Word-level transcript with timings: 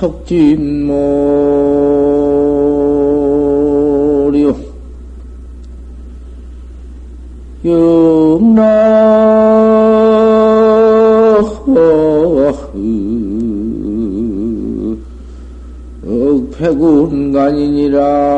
척진 0.00 0.79
백운 17.90 18.29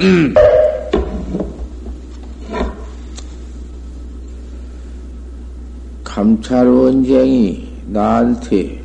감찰 6.02 6.66
원쟁이 6.66 7.68
나한테 7.88 8.80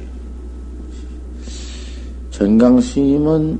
전강 2.32 2.82
스님은 2.82 3.58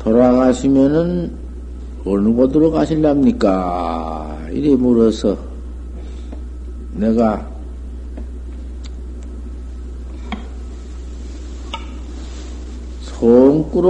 돌아가시면은 0.00 1.30
어느 2.04 2.28
곳으로 2.30 2.72
가실랍니까? 2.72 4.48
이래 4.50 4.74
물어서 4.74 5.38
내가 6.94 7.55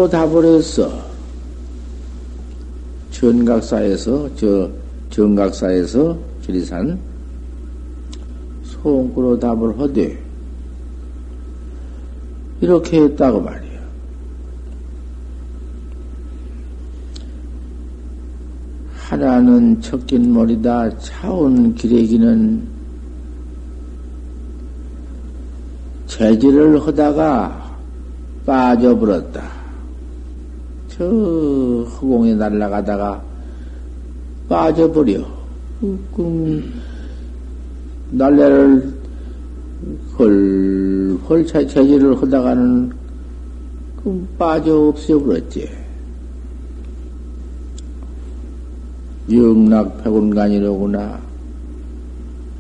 답을 0.08 0.44
했어. 0.44 0.88
전각사에서, 3.10 4.28
저, 4.36 4.70
정각사에서 5.10 6.16
지리산 6.42 6.98
송구로 8.62 9.38
답을 9.38 9.78
하되 9.80 10.22
이렇게 12.60 13.02
했다고 13.02 13.40
말이야. 13.40 13.76
하나는 18.94 19.80
척진 19.80 20.32
머리다 20.32 20.98
차온 20.98 21.74
기레기는 21.74 22.66
재질을 26.06 26.86
하다가 26.86 27.65
빠져버렸다. 28.46 29.42
저 30.88 31.04
허공에 31.04 32.34
날아가다가 32.34 33.22
빠져버려. 34.48 35.26
그, 36.14 36.72
날래를 38.12 38.94
헐, 40.18 41.18
헐차 41.28 41.66
체질을 41.66 42.22
하다가는 42.22 42.92
그 44.02 44.28
빠져 44.38 44.88
없어버렸지. 44.88 45.68
영락 49.30 50.04
백운간이로구나. 50.04 51.20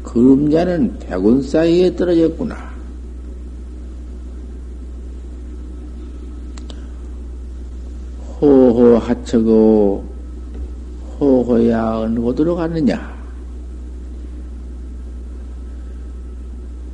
그림자는 0.02 0.98
백운 0.98 1.40
사이에 1.40 1.94
떨어졌구나. 1.94 2.65
하처고 8.98 10.04
호호야 11.18 11.98
어느 11.98 12.20
곳으로 12.20 12.56
갔느냐? 12.56 13.16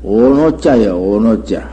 오노자요, 0.03 1.01
오노자. 1.01 1.71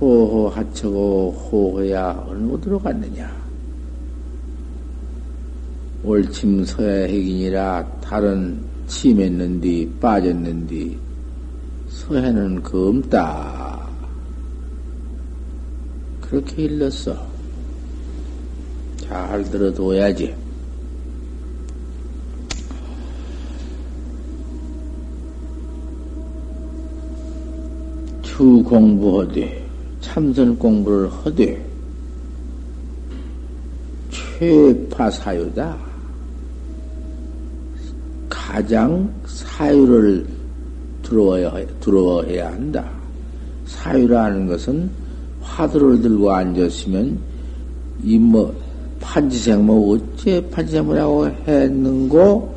호호 0.00 0.48
하처고 0.48 1.32
호호야 1.32 2.24
어느 2.28 2.46
곳으로 2.48 2.78
갔느냐? 2.78 3.30
올침 6.04 6.64
서야 6.64 7.06
핵이니라 7.06 7.86
다른 8.02 8.60
침했는디 8.86 9.96
빠졌는디 10.00 10.98
서해는 11.88 12.62
검다. 12.62 13.88
그렇게 16.20 16.64
일렀어. 16.64 17.33
잘 19.08 19.44
들어둬야지. 19.44 20.34
추 28.22 28.62
공부하되, 28.64 29.64
참선 30.00 30.58
공부를 30.58 31.10
하되, 31.10 31.64
최파 34.10 35.10
사유다. 35.10 35.76
가장 38.28 39.12
사유를 39.26 40.26
들어야, 41.02 41.52
들어야 41.78 42.50
한다. 42.50 42.90
사유라는 43.66 44.46
것은 44.46 44.90
화두를 45.40 46.00
들고 46.00 46.32
앉았으면, 46.32 47.18
이 48.02 48.18
뭐, 48.18 48.63
판지생 49.14 49.64
뭐 49.64 49.94
어째 49.94 50.44
판지생모라고 50.50 51.28
했는고 51.46 52.52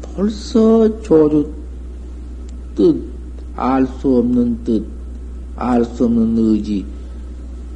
벌써 0.00 1.02
조주 1.02 1.52
뜻 2.74 2.96
알 3.54 3.86
수 4.00 4.16
없는 4.16 4.64
뜻 4.64 4.82
알 5.56 5.84
수 5.84 6.06
없는 6.06 6.38
의지 6.38 6.86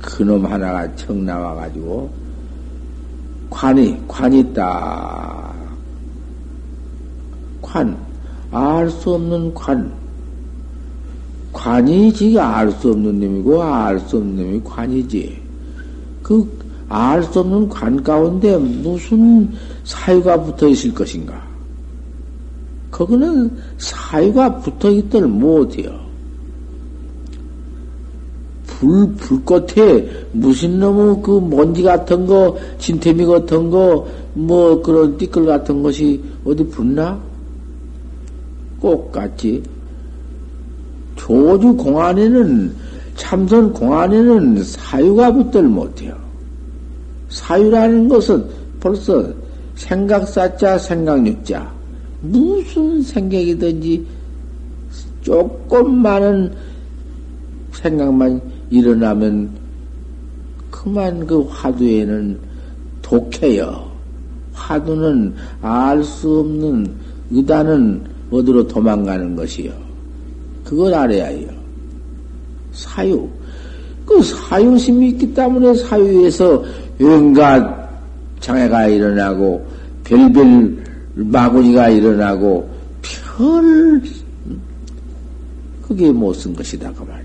그놈 0.00 0.46
하나가 0.46 0.96
청 0.96 1.26
나와가지고 1.26 2.08
관이 3.50 3.98
관이 4.08 4.40
있다. 4.40 5.52
관알 7.60 8.88
수 8.88 9.14
없는 9.14 9.52
관. 9.52 9.92
관이 11.52 12.10
지금 12.14 12.40
알수 12.40 12.92
없는 12.92 13.20
놈이고 13.20 13.62
알 13.62 14.00
수 14.00 14.16
없는 14.16 14.36
놈이 14.36 14.60
관이지. 14.64 15.42
그 16.22 16.61
알 16.92 17.22
수 17.22 17.40
없는 17.40 17.70
관 17.70 18.02
가운데 18.02 18.58
무슨 18.58 19.50
사유가 19.82 20.38
붙어 20.42 20.68
있을 20.68 20.92
것인가? 20.92 21.42
거기는 22.90 23.50
사유가 23.78 24.58
붙어 24.58 24.90
있들 24.90 25.26
못해요. 25.26 25.98
불, 28.66 29.10
불꽃에 29.14 30.06
무슨 30.32 30.78
놈의 30.80 31.22
그 31.22 31.40
먼지 31.40 31.82
같은 31.82 32.26
거, 32.26 32.58
진태미 32.78 33.24
같은 33.24 33.70
거, 33.70 34.06
뭐 34.34 34.82
그런 34.82 35.16
띠끌 35.16 35.46
같은 35.46 35.82
것이 35.82 36.22
어디 36.44 36.62
붙나? 36.66 37.18
똑같지. 38.82 39.62
조주 41.16 41.74
공안에는, 41.74 42.74
참선 43.16 43.72
공안에는 43.72 44.62
사유가 44.64 45.32
붙들 45.32 45.62
못해요. 45.62 46.22
사유라는 47.32 48.08
것은 48.08 48.44
벌써 48.78 49.26
생각사자, 49.74 50.78
생각육자. 50.78 51.72
무슨 52.20 53.02
생각이든지 53.02 54.06
조금 55.22 56.02
많은 56.02 56.52
생각만 57.72 58.40
일어나면 58.70 59.50
그만 60.70 61.26
그 61.26 61.42
화두에는 61.48 62.38
독해요. 63.00 63.90
화두는 64.52 65.34
알 65.62 66.04
수 66.04 66.40
없는 66.40 66.92
의단은 67.30 68.04
어디로 68.30 68.68
도망가는 68.68 69.34
것이요. 69.34 69.72
그걸 70.64 70.94
알아야 70.94 71.26
해요. 71.26 71.48
사유. 72.72 73.28
그 74.06 74.22
사유심이 74.22 75.10
있기 75.10 75.32
때문에 75.34 75.74
사유에서 75.74 76.62
온갖 77.02 77.88
장애가 78.40 78.86
일어나고 78.88 79.66
별별 80.04 80.76
마구니가 81.14 81.90
일어나고 81.90 82.68
별 83.02 84.02
그게 85.86 86.10
못 86.10 86.34
쓴 86.34 86.54
것이다 86.54 86.92
그 86.92 87.02
말. 87.04 87.22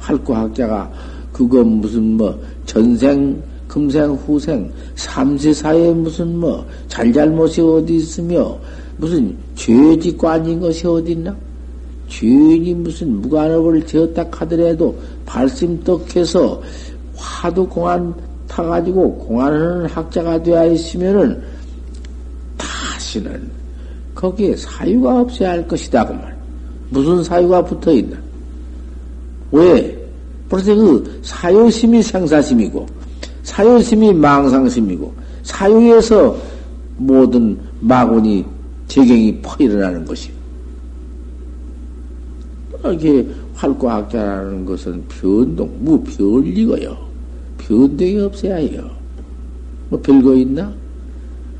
활구학자가 0.00 0.90
그거 1.32 1.62
무슨 1.62 2.16
뭐 2.16 2.38
전생 2.66 3.40
금생 3.68 4.10
후생 4.12 4.70
삼세사에 4.96 5.92
무슨 5.92 6.38
뭐 6.38 6.66
잘잘못이 6.88 7.60
어디 7.60 7.96
있으며 7.96 8.58
무슨 8.96 9.36
죄짓고 9.54 10.28
앉은 10.28 10.60
것이 10.60 10.86
어디 10.86 11.12
있나? 11.12 11.34
죄인이 12.08 12.74
무슨 12.74 13.20
무관업을 13.20 13.86
지었다 13.86 14.26
하더라도 14.30 14.98
발심 15.24 15.82
떡해서 15.84 16.60
화두 17.14 17.66
공안 17.66 18.12
타가지고 18.50 19.14
공안하는 19.18 19.86
학자가 19.86 20.42
되어 20.42 20.72
있으면은 20.72 21.40
다시는 22.58 23.48
거기에 24.14 24.56
사유가 24.56 25.20
없어야 25.20 25.50
할 25.50 25.68
것이다 25.68 26.04
그 26.04 26.12
말. 26.14 26.36
무슨 26.90 27.22
사유가 27.22 27.64
붙어 27.64 27.92
있나? 27.92 28.16
왜? 29.52 29.96
벌써 30.48 30.74
그 30.74 31.20
사유심이 31.22 32.02
생사심이고, 32.02 32.84
사유심이 33.44 34.12
망상심이고, 34.12 35.14
사유에서 35.44 36.36
모든 36.96 37.56
마군이 37.78 38.44
재경이 38.88 39.38
퍼 39.40 39.56
일어나는 39.62 40.04
것이. 40.04 40.32
이렇게 42.82 43.24
활과학자라는 43.54 44.64
것은 44.64 45.04
변동, 45.06 45.70
무별리고요. 45.78 47.09
변동이 47.70 48.18
없어야 48.20 48.56
해요. 48.56 48.90
뭐 49.88 50.00
별거 50.00 50.34
있나? 50.34 50.72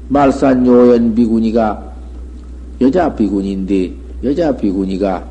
말산 0.08 0.66
요연 0.66 1.14
비구니가 1.14 1.94
여자 2.80 3.14
비구니인데, 3.14 3.94
여자 4.24 4.54
비구니가 4.56 5.24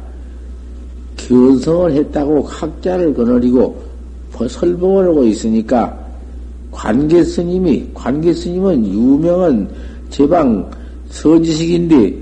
견성을 1.18 1.92
했다고 1.92 2.44
학자를 2.44 3.14
거느리고 3.14 3.90
설봉을 4.48 5.10
하고 5.10 5.26
있으니까 5.26 6.00
관계 6.72 7.22
스님이 7.26 7.90
관계 7.94 8.34
스님은 8.34 8.86
유명한 8.88 9.70
제방 10.10 10.72
서지식인데 11.10 12.16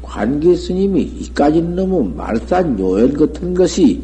관계 0.00 0.54
스님이 0.54 1.02
이까지는 1.02 1.74
너무 1.74 2.08
말산 2.14 2.78
요연 2.78 3.12
같은 3.14 3.52
것이 3.52 4.00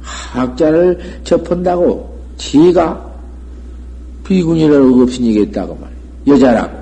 학자를 0.00 0.98
접한다고 1.22 2.15
지가 2.36 3.14
비군이를 4.24 4.80
없이니겠다고 5.02 5.78
말. 5.80 5.90
여자라고 6.26 6.76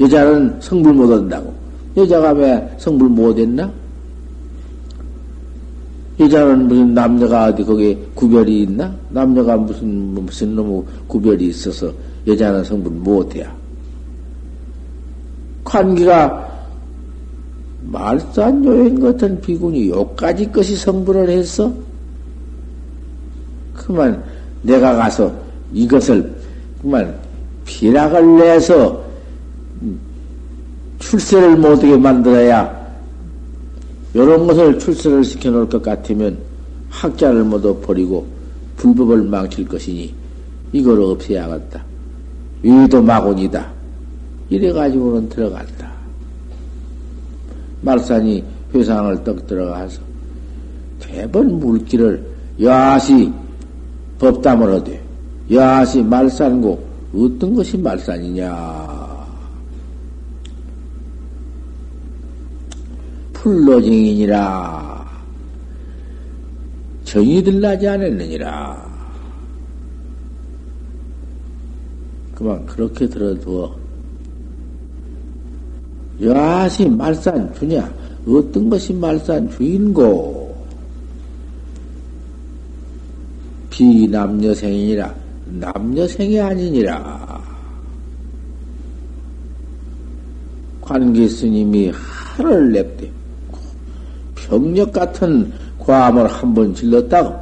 여자는 0.00 0.56
성불 0.60 0.92
못 0.92 1.10
얻는다고 1.10 1.54
여자가 1.96 2.32
왜 2.32 2.74
성불 2.78 3.08
못 3.08 3.38
했나? 3.38 3.70
여자는 6.18 6.68
무슨 6.68 6.94
남녀가 6.94 7.46
어디 7.46 7.64
거기에 7.64 7.96
구별이 8.14 8.62
있나? 8.62 8.94
남녀가 9.10 9.56
무슨 9.56 10.14
무슨 10.14 10.54
너무 10.54 10.84
구별이 11.08 11.48
있어서 11.48 11.92
여자는 12.26 12.64
성분 12.64 13.02
못해야. 13.02 13.54
관계가 15.64 16.52
말산 17.82 18.64
요행 18.64 19.00
같은 19.00 19.40
비군이 19.40 19.88
요까지 19.88 20.50
것이 20.52 20.76
성분을 20.76 21.28
했어? 21.30 21.72
그만 23.74 24.22
내가 24.64 24.96
가서 24.96 25.32
이것을 25.72 26.34
그만 26.80 27.14
비락을 27.64 28.38
내서 28.38 29.02
출세를 30.98 31.56
못하게 31.56 31.96
만들어야 31.96 32.84
이런 34.14 34.46
것을 34.46 34.78
출세를 34.78 35.24
시켜놓을 35.24 35.68
것 35.68 35.82
같으면 35.82 36.36
학자를 36.88 37.44
모두 37.44 37.78
버리고 37.80 38.26
불법을 38.76 39.22
망칠 39.24 39.66
것이니 39.66 40.14
이걸 40.72 41.00
없애야겠다. 41.02 41.84
위도 42.62 43.02
마곤이다. 43.02 43.66
이래가지고는 44.50 45.28
들어갔다. 45.28 45.92
말산이 47.82 48.42
회상을 48.74 49.24
떡 49.24 49.46
들어가서 49.46 50.00
대번 51.00 51.58
물기를 51.58 52.24
야시 52.62 53.30
법담을 54.18 54.74
하되 54.74 55.02
야시 55.52 56.02
말산고 56.02 56.84
어떤 57.14 57.54
것이 57.54 57.76
말산이냐 57.76 59.04
풀로증이니라. 63.44 65.04
정이 67.04 67.42
들 67.42 67.60
나지 67.60 67.86
않았느니라. 67.86 68.94
그만 72.34 72.64
그렇게 72.64 73.06
들어두어. 73.06 73.76
야시 76.22 76.88
말산 76.88 77.52
주냐? 77.52 77.92
어떤 78.26 78.70
것이 78.70 78.94
말산 78.94 79.50
주인고? 79.50 80.43
비남녀생이니라. 83.74 85.12
남녀생이 85.46 86.40
아니니라. 86.40 87.42
관계 90.80 91.28
스님이 91.28 91.90
하를 91.90 92.70
냅대. 92.72 93.10
병력 94.36 94.92
같은 94.92 95.52
과암을 95.80 96.26
한 96.28 96.54
번 96.54 96.72
질렀다고 96.72 97.34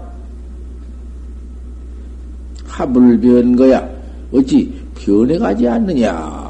합을 2.67 3.21
변 3.21 3.55
거야. 3.55 3.87
어찌 4.33 4.73
변해가지 4.95 5.69
않느냐. 5.69 6.43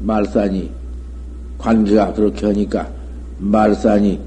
말산이 0.00 0.70
관계가 1.58 2.12
그렇게 2.12 2.46
하니까 2.46 2.88
말산이 3.38 4.20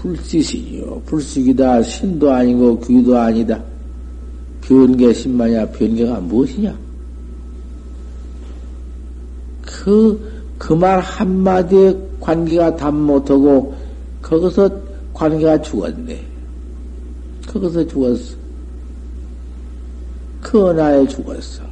불시이요 0.00 1.02
불식이다. 1.06 1.82
신도 1.82 2.30
아니고 2.32 2.78
귀도 2.80 3.18
아니다. 3.18 3.60
변계 4.60 5.12
신마냐. 5.12 5.66
변계가 5.70 6.20
무엇이냐? 6.20 6.76
그, 9.62 10.38
그 10.58 10.74
말 10.74 11.00
한마디에 11.00 11.96
관계가 12.20 12.76
답 12.76 12.94
못하고 12.94 13.74
거기서 14.22 14.70
관계가 15.14 15.60
죽었네. 15.62 16.20
거기서 17.46 17.86
죽었어. 17.86 18.36
그 20.42 20.72
나에 20.72 21.06
죽었어. 21.08 21.62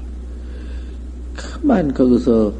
그만 1.34 1.92
거기서 1.92 2.52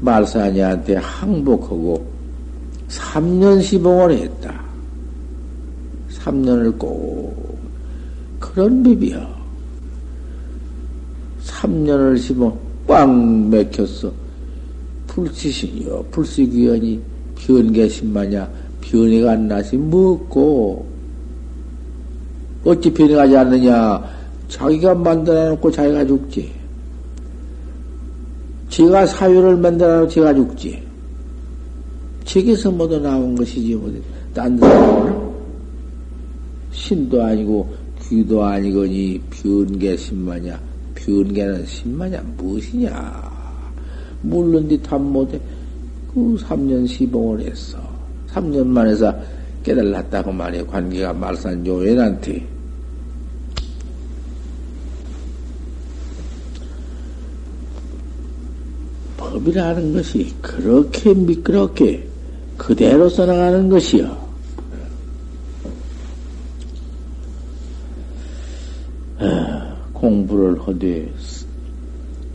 말사니한테 0.00 0.96
항복하고 0.96 2.05
3년 2.88 3.62
시봉을 3.62 4.12
했다. 4.12 4.62
3년을 6.10 6.78
꼭 6.78 7.58
그런 8.38 8.82
비비야. 8.82 9.36
3년을 11.44 12.18
시봉 12.18 12.58
꽉 12.86 13.08
맥혔어. 13.48 14.12
불치신이요. 15.06 16.04
불식위원이 16.10 17.00
변개신마냐 17.36 18.48
변해가 18.80 19.32
안 19.32 19.48
나시 19.48 19.76
먹고 19.76 20.86
어찌 22.64 22.92
변해가지 22.92 23.36
않느냐 23.36 24.02
자기가 24.48 24.94
만들어 24.94 25.50
놓고 25.50 25.70
자기가 25.70 26.04
죽지 26.06 26.52
제가 28.68 29.06
사유를 29.06 29.56
만들어 29.56 30.00
놓고 30.00 30.08
제가 30.08 30.34
죽지 30.34 30.85
책에서 32.36 32.70
모두 32.70 32.98
나온 32.98 33.34
것이지 33.34 33.74
뭐딴 33.74 34.60
데서 34.60 35.32
신도 36.70 37.22
아니고 37.22 37.74
귀도 38.02 38.44
아니거니 38.44 39.18
변개 39.30 39.96
신마냐? 39.96 40.60
변개는 40.94 41.64
신마냐? 41.64 42.22
무엇이냐? 42.36 43.32
물론 44.20 44.68
뒤탐 44.68 45.12
못해. 45.12 45.40
그 46.12 46.36
3년 46.36 46.86
시봉을 46.86 47.40
했어. 47.40 47.78
3년 48.28 48.66
만에서 48.66 49.14
깨달았다고 49.62 50.30
말해. 50.30 50.62
관계가 50.66 51.14
말산 51.14 51.66
요인한테. 51.66 52.46
법이라는 59.16 59.94
것이 59.94 60.34
그렇게 60.42 61.14
미끄럽게 61.14 62.15
그대로 62.56 63.08
써나가는 63.08 63.68
것이요. 63.68 64.26
어, 69.18 69.76
공부를 69.92 70.60
하되 70.60 71.12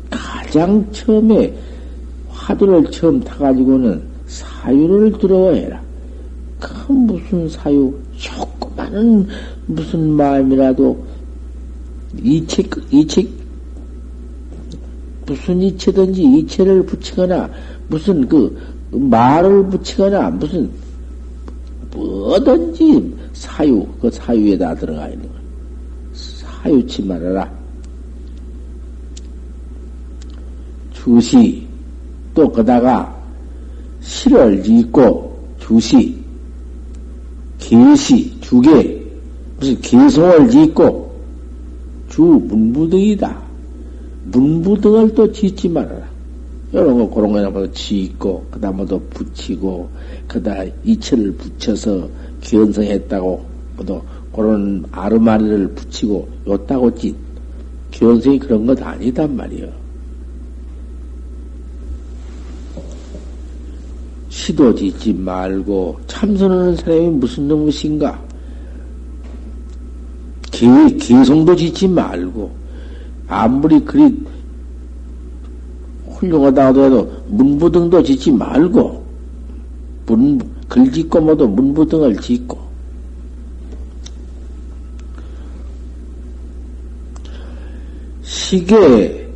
가장 0.10 0.92
처음에 0.92 1.54
화두를 2.30 2.90
처음 2.92 3.20
타가지고는 3.22 4.01
사유를 4.28 5.18
들어야 5.20 5.82
그 6.60 6.92
무슨 6.92 7.50
사유, 7.50 7.94
조그마한 8.18 9.28
무슨 9.66 10.12
마음이라도 10.12 11.06
이체, 12.22 12.63
이체, 12.92 13.28
무슨 15.25 15.62
이체든지 15.62 16.24
이체를 16.24 16.86
붙이거나 16.86 17.50
무슨 17.88 18.28
그 18.28 18.56
말을 18.91 19.67
붙이거나 19.67 20.29
무슨 20.31 20.69
뭐든지 21.91 23.17
사유, 23.33 23.86
그 24.01 24.10
사유에다 24.10 24.75
들어가 24.75 25.07
있는 25.07 25.27
거야. 25.27 25.41
사유치 26.13 27.03
말아라. 27.03 27.51
주시, 30.93 31.65
또 32.33 32.51
그다가 32.51 33.17
실을 34.01 34.62
짓고 34.62 35.38
주시, 35.60 36.17
계시, 37.60 38.39
주계, 38.41 39.01
무슨 39.57 39.79
계송을 39.81 40.50
짓고 40.50 41.12
주 42.10 42.21
문부등이다. 42.21 43.41
문부등을 44.25 45.13
또 45.15 45.31
짓지 45.31 45.69
말아라. 45.69 46.00
이런 46.72 46.98
거, 46.98 47.10
그런 47.10 47.34
거나 47.34 47.50
뭐 47.50 47.70
짓고, 47.72 48.46
그 48.50 48.60
다음 48.60 48.78
뭐또 48.78 49.00
붙이고, 49.10 49.90
그 50.28 50.42
다음 50.42 50.72
이체를 50.84 51.34
붙여서 51.34 52.08
견성했다고, 52.42 53.46
뭐또 53.75 54.01
그런 54.34 54.86
아르마리를 54.92 55.68
붙이고, 55.70 56.28
요따고 56.48 56.96
짓. 56.96 57.16
견성이 57.92 58.40
그런 58.40 58.66
것 58.66 58.82
아니단 58.82 59.36
말이요. 59.36 59.68
시도 64.30 64.74
짓지 64.74 65.13
말고, 65.13 66.00
참선하는 66.08 66.78
사람이 66.78 67.10
무슨 67.10 67.50
놈이신가? 67.50 68.18
기, 70.51 70.68
기성도 70.98 71.54
짓지 71.54 71.86
말고, 71.90 72.50
아무리 73.28 73.78
그리 73.82 74.31
훌륭하다 76.22 76.68
하더라도 76.68 77.12
문부등도 77.28 78.04
짓지 78.04 78.32
말고, 78.32 79.04
문, 80.06 80.40
글 80.68 80.92
짓고 80.92 81.20
모두 81.20 81.48
문부등을 81.48 82.16
짓고, 82.18 82.58
시계, 88.22 89.28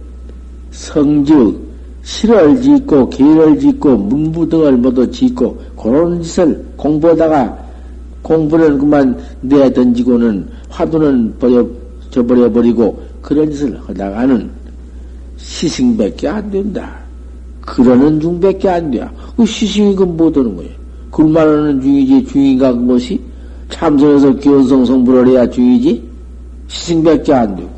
성즉, 0.71 1.59
실을 2.03 2.61
짓고, 2.61 3.09
계를 3.09 3.59
짓고, 3.59 3.97
문부등을 3.97 4.77
모두 4.77 5.09
짓고, 5.09 5.59
그런 5.75 6.21
짓을 6.21 6.63
공부하다가 6.77 7.65
공부는 8.21 8.77
그만 8.77 9.17
내던지고는 9.41 10.47
화두는 10.69 11.35
버려, 11.39 11.65
저버려버리고, 12.11 13.01
그런 13.21 13.49
짓을 13.49 13.79
하다가는 13.81 14.64
시승밖에 15.37 16.27
안 16.27 16.49
된다. 16.49 16.95
그러는 17.61 18.19
중밖에 18.19 18.69
안 18.69 18.91
돼. 18.91 19.07
그 19.35 19.45
시승이 19.45 19.95
그건 19.95 20.15
못 20.17 20.37
하는 20.37 20.55
거예요. 20.55 20.71
글만 21.11 21.47
하는 21.47 21.81
중이지, 21.81 22.25
중인가 22.25 22.73
그것이? 22.73 23.19
참선해서 23.69 24.35
기원성 24.35 24.85
성불을 24.85 25.27
해야 25.29 25.49
중이지? 25.49 26.03
시승밖에 26.67 27.33
안 27.33 27.55
되고. 27.55 27.69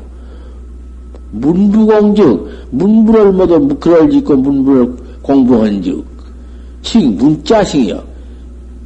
문부공즉, 1.32 2.48
문부를 2.70 3.32
모두 3.32 3.68
그럴 3.80 4.10
짓고 4.10 4.36
문부를 4.36 4.94
공부한 5.22 5.82
즉, 5.82 6.04
칭, 6.82 7.16
문자싱이요. 7.16 8.02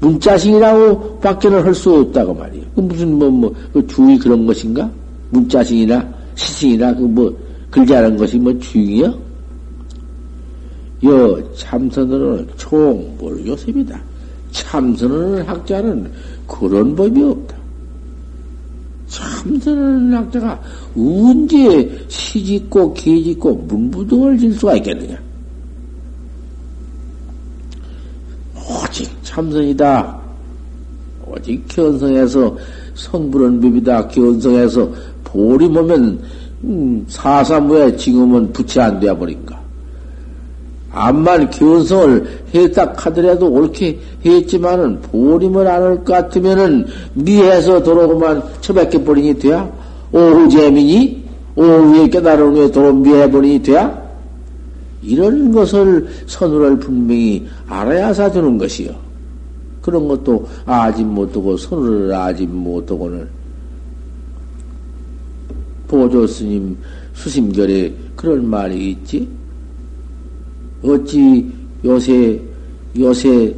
문자싱이라고 0.00 1.18
밖에는 1.20 1.64
할 1.64 1.74
수 1.74 1.94
없다고 1.94 2.34
말이에요. 2.34 2.64
그 2.74 2.80
무슨, 2.80 3.18
뭐, 3.18 3.30
뭐, 3.30 3.54
그 3.72 3.86
주의 3.86 4.18
그런 4.18 4.44
것인가? 4.44 4.90
문자싱이나 5.30 6.04
시승이나 6.34 6.94
그 6.94 7.02
뭐, 7.02 7.32
글자라는 7.72 8.16
것이 8.18 8.38
뭐 8.38 8.56
중이요? 8.58 9.18
여 11.04 11.54
참선은 11.54 12.46
총물 12.56 13.44
요셉이다. 13.44 14.00
참선하는 14.52 15.42
학자는 15.42 16.12
그런 16.46 16.94
법이 16.94 17.22
없다. 17.22 17.56
참선하는 19.08 20.14
학자가 20.14 20.62
언제 20.96 22.06
시짓고 22.08 22.92
기짓고 22.94 23.54
문부등을 23.54 24.38
질 24.38 24.52
수가 24.52 24.76
있겠느냐? 24.76 25.18
오직 28.54 29.10
참선이다. 29.22 30.20
오직 31.26 31.66
견성해서 31.68 32.56
성불은 32.94 33.60
법이다. 33.62 34.08
견성해서 34.08 34.92
보리 35.24 35.66
보면 35.68 36.20
음, 36.64 37.04
사사무에 37.08 37.96
지금은 37.96 38.52
부채 38.52 38.80
안 38.80 39.00
되어 39.00 39.16
버린가. 39.16 39.60
암만 40.94 41.50
견성을 41.50 42.26
했다 42.54 42.92
하더라도 42.96 43.50
옳게 43.50 43.98
했지만은 44.24 45.00
보림을 45.00 45.66
안 45.66 45.82
할 45.82 45.96
것 45.96 46.04
같으면은 46.04 46.86
미해서 47.14 47.82
도로고만 47.82 48.42
처박혀 48.60 49.02
버리니 49.02 49.38
돼야? 49.38 49.68
오후 50.12 50.48
재민이? 50.48 51.22
오후에 51.56 52.08
깨달은 52.08 52.54
후에 52.54 52.70
도로 52.70 52.92
미해 52.92 53.30
버리니 53.30 53.62
돼야? 53.62 54.02
이런 55.02 55.50
것을 55.50 56.06
선우를 56.26 56.78
분명히 56.78 57.46
알아야 57.66 58.12
사주는 58.12 58.58
것이요. 58.58 58.90
그런 59.80 60.06
것도 60.06 60.46
아직 60.66 61.04
못하고 61.04 61.56
선우를 61.56 62.14
아직 62.14 62.46
못하고는 62.48 63.26
보조 65.92 66.26
스님 66.26 66.74
수심결에 67.12 67.92
그런 68.16 68.48
말이 68.48 68.92
있지? 68.92 69.28
어찌 70.82 71.46
요새, 71.84 72.40
요새 72.98 73.54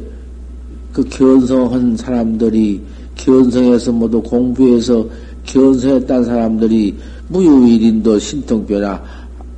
그 0.91 1.01
견성한 1.05 1.95
사람들이 1.95 2.81
견성해서 3.15 3.93
모두 3.93 4.21
공부해서 4.21 5.07
견성했단 5.45 6.25
사람들이 6.25 6.97
무유일인도 7.29 8.19
신통변화 8.19 9.01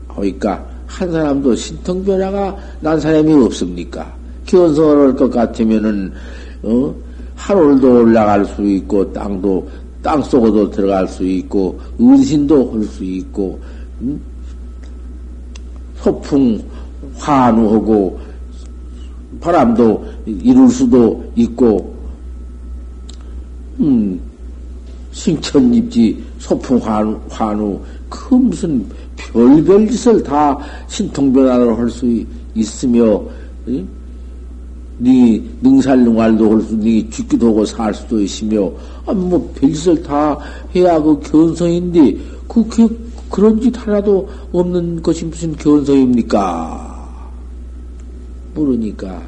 하니까 0.09 0.63
한 0.85 1.11
사람도 1.11 1.55
신통변화가 1.55 2.57
난 2.79 2.99
사람이 2.99 3.33
없습니까? 3.33 4.15
견성을 4.45 5.07
할 5.07 5.15
것 5.15 5.29
같으면은, 5.31 6.13
어? 6.61 6.93
하늘도 7.35 8.01
올라갈 8.01 8.45
수 8.45 8.63
있고, 8.63 9.11
땅도, 9.11 9.67
땅 10.01 10.21
속으로 10.21 10.69
들어갈 10.69 11.07
수 11.07 11.25
있고, 11.25 11.79
은신도 11.99 12.71
할 12.71 12.83
수 12.83 13.03
있고, 13.03 13.59
음? 14.01 14.19
소풍, 15.97 16.61
환우하고 17.15 18.19
바람도 19.39 20.05
이룰 20.25 20.69
수도 20.69 21.23
있고, 21.35 21.95
음, 23.79 24.19
승천입지, 25.11 26.23
소풍 26.39 26.77
환우, 26.77 27.19
환우, 27.29 27.79
그 28.09 28.35
무슨 28.35 28.85
별별 29.15 29.89
짓을 29.89 30.21
다 30.23 30.57
신통변화를 30.87 31.77
할 31.77 31.89
수 31.89 32.23
있으며, 32.55 33.21
네 34.99 35.41
능살능활도 35.61 36.51
할 36.51 36.61
수, 36.61 36.77
네 36.79 37.07
죽기도 37.09 37.49
하고 37.49 37.65
살 37.65 37.93
수도 37.93 38.19
있으며, 38.19 38.71
아, 39.05 39.13
뭐, 39.13 39.51
별짓을 39.55 40.01
다 40.01 40.37
해야 40.75 40.99
그 40.99 41.19
견성인데, 41.19 42.17
그, 42.47 42.67
그, 42.67 43.11
그런 43.29 43.59
짓 43.61 43.77
하나도 43.77 44.27
없는 44.51 45.01
것이 45.01 45.25
무슨 45.25 45.55
견성입니까? 45.55 47.21
모르니까, 48.55 49.21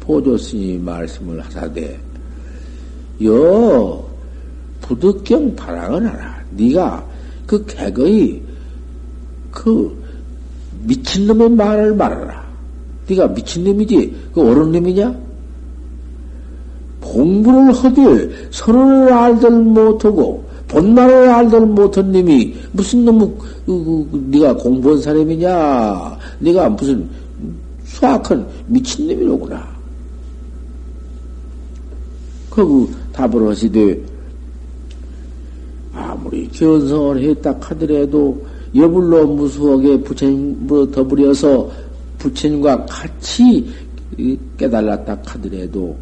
보조스님이 0.00 0.78
말씀을 0.78 1.40
하사대, 1.40 1.98
여, 3.24 4.04
부득경 4.82 5.54
바랑을 5.56 6.06
하라. 6.06 6.42
네가 6.50 7.06
그 7.46 7.64
개거의 7.64 8.42
그 9.50 9.96
미친놈의 10.82 11.50
말을 11.50 11.94
말하라. 11.94 12.41
네가 13.08 13.28
미친놈이지? 13.28 14.14
그 14.34 14.40
옳은 14.40 14.72
놈이냐? 14.72 15.14
공부를 17.00 17.72
하되 17.72 18.30
서로를 18.50 19.12
알들 19.12 19.50
못하고 19.50 20.44
본말을 20.68 21.28
알들 21.28 21.66
못한 21.66 22.12
놈이 22.12 22.54
무슨 22.72 23.04
놈의 23.04 23.32
그, 23.66 23.84
그, 23.84 24.08
그, 24.10 24.26
네가 24.30 24.56
공부한 24.56 25.00
사람이냐? 25.00 26.18
네가 26.38 26.70
무슨 26.70 27.08
수학한 27.84 28.46
미친 28.66 29.06
놈이로구나. 29.06 29.72
그 32.48 32.88
답을 33.12 33.48
하시되 33.48 33.98
아무리 35.92 36.48
견성을 36.48 37.22
했다 37.22 37.54
하더라도 37.60 38.44
여불로 38.74 39.26
무수하게 39.26 40.00
부처님으로 40.00 40.90
더불여서 40.90 41.70
부처님과 42.22 42.86
같이 42.86 43.66
깨달았다 44.56 45.18
하더라도 45.24 45.96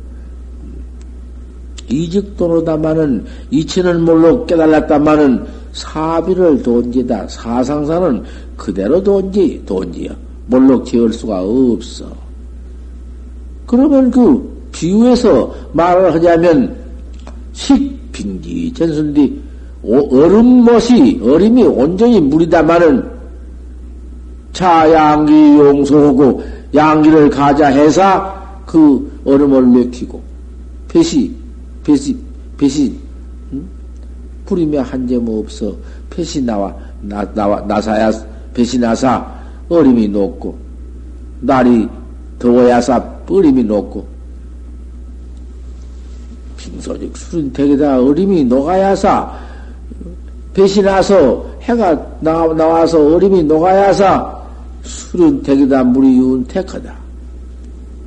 이직도로다마는 1.88 3.24
이치는 3.50 4.02
몰로 4.02 4.44
깨달았다마는 4.46 5.44
사비를 5.72 6.62
돈지다 6.62 7.26
사상사는 7.28 8.22
그대로 8.56 9.02
돈지 9.02 9.62
돈지야 9.66 10.14
몰로 10.46 10.82
지을 10.84 11.12
수가 11.12 11.42
없어. 11.42 12.04
그러면 13.66 14.10
그 14.10 14.68
비유해서 14.72 15.52
말을 15.72 16.12
하자면 16.14 16.76
식빙지 17.52 18.72
전순디 18.74 19.40
얼음못이 19.82 21.20
얼음이 21.22 21.62
온전히 21.64 22.20
물이다마는 22.20 23.19
자양기 24.52 25.58
용서하고 25.58 26.42
양기를 26.74 27.30
가자 27.30 27.66
해서 27.66 28.60
그 28.66 29.20
얼음을 29.24 29.66
맥히고 29.66 30.20
배시 30.88 31.34
배시 31.84 32.16
배시 32.56 32.94
응? 33.52 33.66
뿌리며 34.46 34.82
한점 34.82 35.28
없어 35.28 35.74
배시 36.08 36.42
나와 36.42 36.74
나 37.00 37.24
나와 37.34 37.60
나사야 37.62 38.12
배시 38.54 38.78
나사 38.78 39.26
얼음이 39.68 40.08
녹고 40.08 40.56
날이 41.40 41.88
더워야사 42.38 43.02
얼음이 43.28 43.64
녹고 43.64 44.06
빙소직 46.56 47.16
술은 47.16 47.52
대개다 47.52 48.00
얼음이 48.00 48.44
녹아야사 48.44 49.32
배시 50.52 50.82
나서 50.82 51.46
해가 51.62 51.94
나, 52.20 52.46
나와서 52.54 52.98
얼음이 52.98 53.44
녹아야사 53.44 54.39
술은 54.82 55.42
택이다 55.42 55.84
물이 55.84 56.18
윤택하다. 56.18 56.94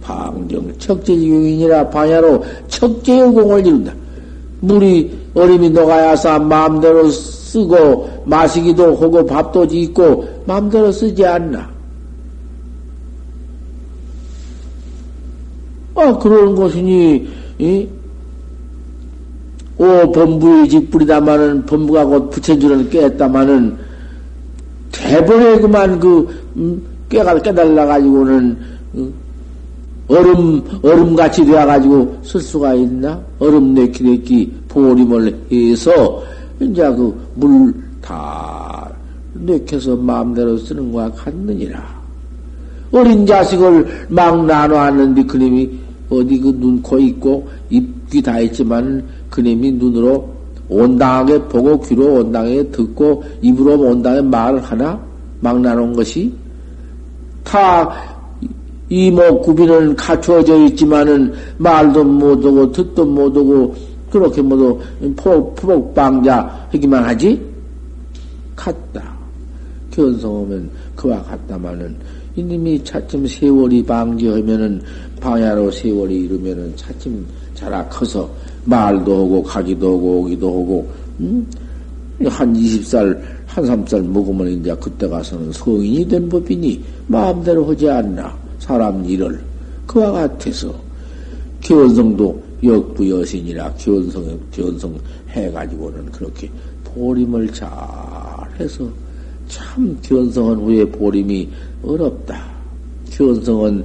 방정 0.01 0.71
척제유인이라 0.77 1.89
반야로 1.89 2.43
척제의 2.67 3.31
공을 3.31 3.65
이룬다. 3.65 3.93
물이 4.59 5.23
얼음이 5.33 5.69
녹아야사 5.69 6.39
마음대로 6.39 7.09
쓰고 7.09 8.23
마시기도 8.25 8.95
하고 8.95 9.25
밥도 9.25 9.67
짓고 9.67 10.43
마음대로 10.45 10.91
쓰지 10.91 11.25
않나. 11.25 11.71
아 15.95 16.17
그런 16.17 16.55
것이니 16.55 17.27
이? 17.59 17.88
오 19.77 20.12
범부의 20.12 20.69
직불이다마는 20.69 21.65
범부가 21.65 22.05
곧 22.05 22.29
부처줄을 22.29 22.89
깼다마는 22.89 23.77
대본에 24.91 25.59
그만 25.59 25.99
그 25.99 26.19
음, 26.19 26.42
깨달 27.09 27.41
깨달라 27.41 27.85
가지고는 27.85 28.57
음, 28.95 29.13
얼음 30.07 30.61
얼음같이 30.81 31.45
되어 31.45 31.65
가지고 31.65 32.17
쓸 32.23 32.41
수가 32.41 32.73
있나? 32.73 33.19
얼음 33.39 33.73
내키 33.73 34.03
내키 34.03 34.53
보림을 34.67 35.35
해서 35.51 36.23
이제 36.59 36.83
그 36.93 37.13
물 37.35 37.73
다 38.03 38.91
내켜서 39.33 39.95
마음대로 39.95 40.57
쓰는 40.57 40.91
거와 40.91 41.09
같느니라. 41.11 42.03
어린 42.91 43.25
자식을 43.25 44.05
막 44.09 44.45
나눠왔는데 44.45 45.23
그님이 45.23 45.69
어디 46.09 46.39
그 46.39 46.55
눈, 46.59 46.79
코 46.81 46.99
있고 46.99 47.47
입귀 47.69 48.21
다 48.21 48.39
있지만 48.41 49.03
그님이 49.31 49.71
눈으로 49.71 50.31
온당하게 50.69 51.39
보고 51.45 51.79
귀로 51.81 52.15
온당하게 52.15 52.69
듣고 52.69 53.23
입으로 53.41 53.79
온당하게 53.79 54.21
말을 54.21 54.61
하나 54.61 54.99
막 55.39 55.59
나눈 55.59 55.93
것이 55.93 56.31
다 57.43 57.91
이목 58.89 59.41
구비는 59.41 59.95
갖추어져 59.95 60.65
있지만은 60.67 61.34
말도 61.58 62.03
못하고 62.03 62.71
듣도 62.71 63.06
못하고 63.06 63.75
그렇게 64.10 64.41
모두 64.41 64.79
포복방자 65.15 66.67
하기만 66.71 67.03
하지 67.03 67.41
같다. 68.56 69.13
견성하면 69.91 70.69
그와 70.95 71.21
같다마는 71.23 71.95
이님이 72.36 72.84
차츰 72.84 73.27
세월이 73.27 73.84
방지하면은 73.84 74.82
방야로 75.19 75.71
세월이 75.71 76.25
이르면은 76.25 76.73
차츰 76.75 77.25
자라 77.53 77.88
커서 77.89 78.29
말도 78.65 79.25
하고 79.25 79.43
가기도 79.43 79.88
하고 79.97 80.19
오기도 80.21 80.47
하고 80.47 80.91
음? 81.19 81.47
한 82.26 82.54
20살 82.54 83.19
한 83.45 83.63
3살 83.65 84.06
먹으면 84.06 84.47
이제 84.49 84.76
그때 84.80 85.08
가서는 85.08 85.52
성인이 85.52 86.08
된 86.08 86.30
법이니 86.30 86.84
마음대로 87.08 87.65
하지 87.65 87.89
않나 87.89 88.36
사람 88.60 89.04
일을 89.06 89.39
그와 89.88 90.12
같아서 90.12 90.73
견성도 91.62 92.41
역부 92.63 93.10
여신이라 93.10 93.73
견성 93.78 94.39
견성 94.52 94.97
해가지고는 95.30 96.06
그렇게 96.12 96.49
보림을 96.84 97.52
잘 97.52 97.69
해서 98.60 98.88
참 99.47 99.97
견성은 100.02 100.56
후에 100.60 100.86
보림이 100.86 101.49
어렵다. 101.84 102.54
견성은 103.12 103.84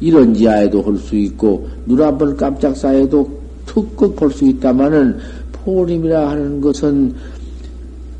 이런 0.00 0.32
지하에도 0.34 0.82
할 0.82 0.96
수 0.98 1.16
있고 1.16 1.68
눈 1.86 2.00
한 2.00 2.16
번 2.18 2.36
깜짝 2.36 2.76
사에도 2.76 3.28
툭툭 3.66 4.14
볼 4.16 4.30
수 4.30 4.44
있다마는 4.44 5.18
보림이라 5.64 6.30
하는 6.30 6.60
것은 6.60 7.14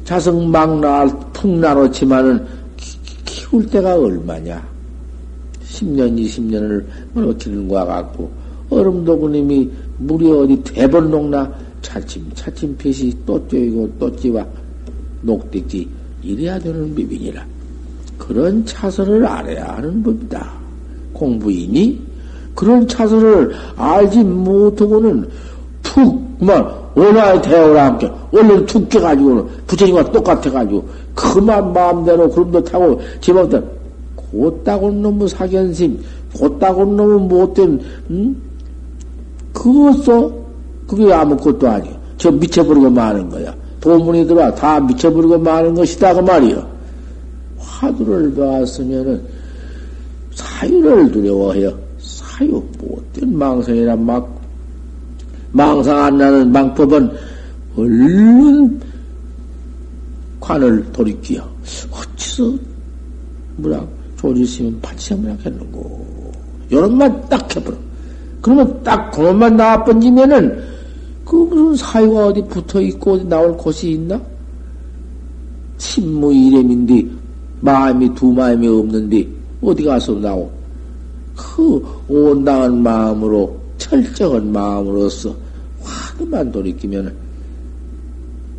자성망나 0.04 1.06
풍나놓지만은 1.32 2.44
키울 3.24 3.66
때가 3.66 3.96
얼마냐? 3.96 4.62
10년, 5.64 6.18
20년을 6.18 6.84
뭐 7.12 7.32
키는 7.36 7.68
거와 7.68 7.84
같고 7.84 8.30
얼음도 8.70 9.18
그님이 9.18 9.70
물이 9.98 10.30
어디 10.30 10.62
대번 10.64 11.10
녹나 11.10 11.52
차츰 11.82 12.30
차츰 12.34 12.76
빛이 12.76 13.12
또 13.26 13.38
쬐이고 13.48 13.90
또 13.98 14.14
찌와 14.16 14.46
녹듯이 15.22 15.88
이래야 16.22 16.58
되는 16.58 16.94
법이니라. 16.94 17.44
그런 18.18 18.64
차선을 18.64 19.26
알아야 19.26 19.76
하는 19.76 20.02
법이다. 20.02 20.52
공부이니 21.12 22.00
그런 22.54 22.86
차선을 22.86 23.52
알지 23.76 24.22
못하고는 24.22 25.28
푹 25.82 26.31
그만 26.42 26.68
원화의 26.96 27.40
대오와 27.40 27.84
함께 27.86 28.10
얼른 28.32 28.66
툭 28.66 28.88
깨가지고는 28.88 29.46
부처님과 29.68 30.10
똑같아가지고 30.10 30.84
그만 31.14 31.72
마음대로 31.72 32.28
그럼도 32.28 32.64
타고 32.64 33.00
제법들 33.20 33.64
곧다곤 34.16 35.02
놈의 35.02 35.28
사견심 35.28 36.02
곧다곤 36.34 36.96
놈의 36.96 37.20
못된 37.28 37.80
음? 38.10 38.42
그것도 39.52 40.42
그게 40.88 41.12
아무것도 41.12 41.68
아니야. 41.68 41.92
저 42.18 42.32
미쳐버리고 42.32 42.90
마는 42.90 43.28
거야. 43.28 43.54
도문이 43.80 44.26
들어와 44.26 44.52
다 44.52 44.80
미쳐버리고 44.80 45.38
마는 45.38 45.74
것이다 45.76 46.14
그 46.14 46.20
말이야. 46.20 46.66
화두를 47.58 48.34
배웠으면은 48.34 49.22
사유를 50.34 51.12
두려워해요. 51.12 51.72
사유 52.00 52.60
못된 52.80 53.38
망상이란 53.38 54.04
막 54.04 54.41
망상 55.52 56.04
안 56.04 56.18
나는 56.18 56.50
망법은 56.50 57.10
얼른 57.76 58.80
관을 60.40 60.92
돌이키어 60.92 61.46
어찌서 61.90 62.54
뭐라 63.56 63.86
조지시면 64.16 64.80
파치장문학 64.80 65.44
했는고 65.44 66.32
요런만 66.72 67.28
딱 67.28 67.54
해버려. 67.54 67.76
그러면 68.40 68.82
딱 68.82 69.10
그것만 69.10 69.56
나와 69.56 69.84
번지면은 69.84 70.62
그 71.24 71.36
무슨 71.36 71.76
사유가 71.76 72.26
어디 72.26 72.42
붙어 72.46 72.80
있고 72.80 73.12
어디 73.12 73.24
나올 73.26 73.56
곳이 73.56 73.92
있나? 73.92 74.20
침무 75.78 76.32
이렘인데 76.32 77.06
마음이 77.60 78.14
두 78.14 78.32
마음이 78.32 78.66
없는데 78.66 79.26
어디 79.62 79.84
가서 79.84 80.14
나오? 80.14 80.50
그 81.36 81.84
온당한 82.08 82.82
마음으로 82.82 83.56
철저한 83.78 84.52
마음으로서 84.52 85.34
화두만 86.22 86.52
돌이키면 86.52 87.14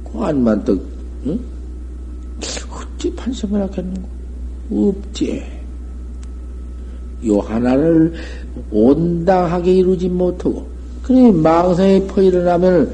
관만 0.04 0.64
떡 0.64 0.80
응? 1.26 1.40
어찌 2.70 3.14
판심을 3.16 3.62
하겠는고? 3.62 4.08
없지. 4.72 5.44
요 7.26 7.40
하나를 7.40 8.14
온당하게 8.70 9.76
이루지 9.76 10.10
못하고, 10.10 10.68
그래, 11.02 11.32
망상에 11.32 12.06
퍼 12.08 12.22
일어나면, 12.22 12.92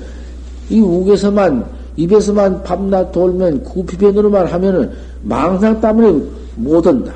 이 0.69 0.79
우에서만, 0.79 1.65
입에서만 1.95 2.61
밤낮 2.63 3.11
돌면, 3.11 3.63
구피변으로만 3.63 4.45
하면은, 4.47 4.91
망상 5.23 5.81
때문에 5.81 6.27
못 6.57 6.85
온다. 6.85 7.13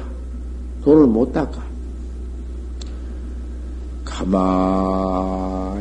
돌을 0.83 1.05
못 1.05 1.31
닦아. 1.31 1.61
가만 4.03 4.41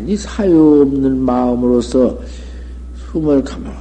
히 0.07 0.17
사유 0.17 0.83
없는 0.83 1.19
마음으로서 1.19 2.19
숨을 3.13 3.43
가만히 3.45 3.77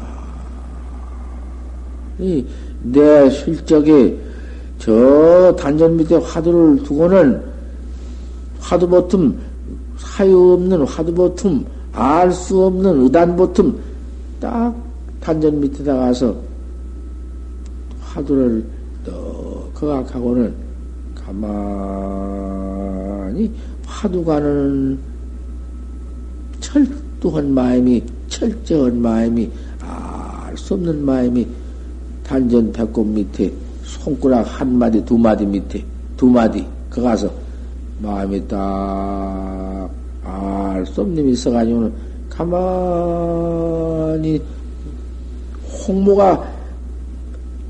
내 2.84 3.30
실적에 3.30 4.18
저 4.78 5.56
단전 5.58 5.98
밑에 5.98 6.16
화두를 6.16 6.84
두고는 6.84 7.42
화두 8.60 8.88
버틈, 8.88 9.38
사유 9.98 10.54
없는 10.54 10.84
화두 10.86 11.14
버틈, 11.14 11.66
알 11.94 12.32
수 12.32 12.66
없는 12.66 13.04
의단 13.04 13.36
버틈, 13.36 13.78
딱 14.40 14.74
단전 15.20 15.60
밑에다 15.60 15.96
가서 15.96 16.36
화두를 18.02 18.64
떡 19.06 19.74
거각하고는 19.74 20.54
가만히 21.16 22.22
화두가는 23.86 25.11
철두한 26.72 27.54
마음이, 27.54 28.02
철저한 28.30 29.02
마음이, 29.02 29.52
알 29.82 30.58
수 30.58 30.74
없는 30.74 31.04
마음이 31.04 31.46
단전 32.24 32.72
배꼽 32.72 33.06
밑에 33.06 33.52
손가락 33.84 34.44
한 34.44 34.78
마디, 34.78 35.04
두 35.04 35.18
마디 35.18 35.46
밑에, 35.46 35.84
두 36.16 36.28
마디, 36.28 36.66
그 36.90 37.02
가서 37.02 37.30
마음이 38.00 38.48
딱, 38.48 39.90
알 40.24 40.86
수 40.86 41.02
없는 41.02 41.18
놈이 41.18 41.34
있어가지고는 41.34 41.92
가만히 42.30 44.42
홍모가 45.88 46.50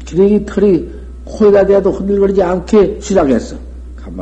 기레기 0.06 0.46
털이 0.46 0.88
코에다 1.26 1.66
대도 1.66 1.92
흔들거리지 1.92 2.44
않게 2.44 3.00
시작했어. 3.02 3.56
가만히 3.96 4.22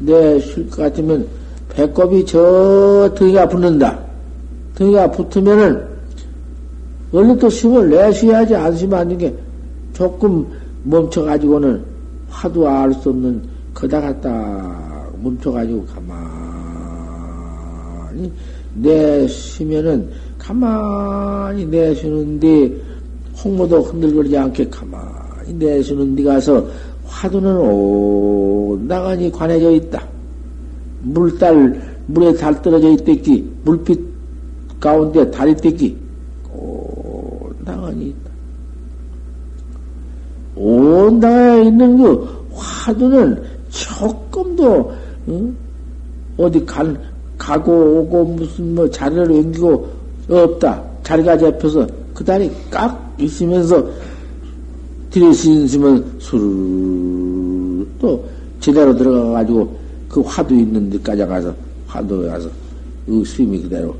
내 0.00 0.40
쉴 0.40 0.68
것 0.70 0.82
같으면 0.82 1.26
배꼽이 1.74 2.24
저 2.24 3.12
등이가 3.16 3.48
붙는다. 3.48 3.98
등이가 4.76 5.10
붙으면은 5.10 5.82
얼른 7.12 7.38
또 7.38 7.48
힘을 7.48 7.90
내쉬어야지 7.90 8.54
안 8.54 8.76
쉬면 8.76 8.98
안 8.98 9.08
되는 9.08 9.18
게 9.20 9.34
조금 9.92 10.46
멈춰가지고는 10.84 11.82
화도 12.28 12.68
알 12.68 12.92
수 12.94 13.10
없는 13.10 13.42
거다 13.72 14.00
갔다 14.00 15.10
멈춰가지고 15.22 15.86
가만히 15.86 17.12
내쉬면은 18.74 20.10
가만히 20.38 21.64
내쉬는데 21.66 22.74
홍모도 23.42 23.82
흔들거리지 23.82 24.36
않게 24.36 24.68
가만히 24.68 25.54
내쉬는 25.54 26.14
데 26.16 26.22
가서 26.24 26.66
화두는 27.06 27.56
온당하니 27.56 29.30
관해져 29.30 29.70
있다. 29.70 30.13
물달, 31.04 31.80
물에 32.06 32.34
달 32.34 32.60
떨어져 32.62 32.90
있댔기, 32.92 33.48
물빛 33.64 34.00
가운데 34.80 35.30
달이 35.30 35.56
댔기, 35.56 35.96
온당하니 36.50 38.06
있다. 38.08 38.30
온당에 40.56 41.64
있는 41.64 41.98
그 41.98 42.46
화두는 42.52 43.42
조금도, 43.70 44.92
응? 45.28 45.56
어디 46.36 46.64
간, 46.64 46.98
가고 47.38 47.72
오고 47.72 48.24
무슨 48.24 48.74
뭐 48.74 48.88
자리를 48.90 49.30
옮기고 49.30 49.88
없다. 50.30 50.82
자리가 51.02 51.36
잡혀서 51.36 51.86
그 52.14 52.24
다리 52.24 52.50
깍 52.70 53.14
있으면서 53.18 53.84
들이쉬시면 55.10 56.16
술을 56.18 57.86
또 58.00 58.24
제대로 58.60 58.96
들어가가지고 58.96 59.83
그 60.14 60.20
화두 60.20 60.54
있는 60.54 60.88
데까지 60.90 61.26
가서 61.26 61.52
화두에 61.88 62.28
가서 62.28 62.48
그 63.04 63.24
스님이 63.24 63.62
그대로 63.62 63.96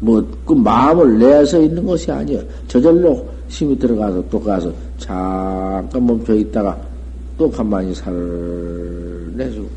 뭐 0.00 0.24
그 0.46 0.52
마음을 0.52 1.18
내서 1.18 1.60
있는 1.60 1.84
것이 1.84 2.10
아니야. 2.10 2.40
저절로 2.68 3.26
힘이 3.48 3.78
들어가서 3.78 4.24
또 4.30 4.40
가서 4.40 4.72
잠깐 4.96 6.06
멈춰 6.06 6.34
있다가 6.34 6.80
또 7.36 7.50
가만히 7.50 7.94
살을 7.94 9.32
내주고 9.34 9.68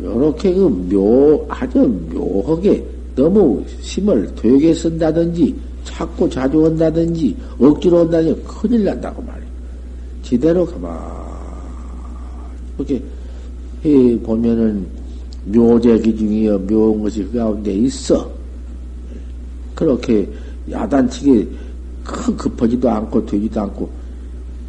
요렇게 0.00 0.54
그 0.54 0.60
묘, 0.90 1.46
아주 1.48 1.78
묘하게 2.12 2.84
너무 3.16 3.64
힘을 3.80 4.30
되게 4.36 4.72
쓴다든지 4.72 5.56
자꾸 5.84 6.30
자주 6.30 6.58
온다든지 6.58 7.36
억지로 7.58 8.02
온다든지 8.02 8.42
큰일 8.46 8.84
난다고 8.84 9.20
말이야. 9.22 9.48
지대로 10.22 10.64
가만 10.66 10.96
이렇게 12.76 13.02
해 13.84 14.18
보면은 14.20 14.86
묘제 15.44 15.98
기중이여 16.00 16.58
묘한 16.66 17.02
것이 17.02 17.24
그 17.24 17.38
가운데 17.38 17.72
있어. 17.72 18.30
그렇게 19.74 20.28
야단치게 20.70 21.48
큰 22.04 22.36
급하지도 22.36 22.90
않고 22.90 23.24
되지도 23.26 23.60
않고 23.60 23.88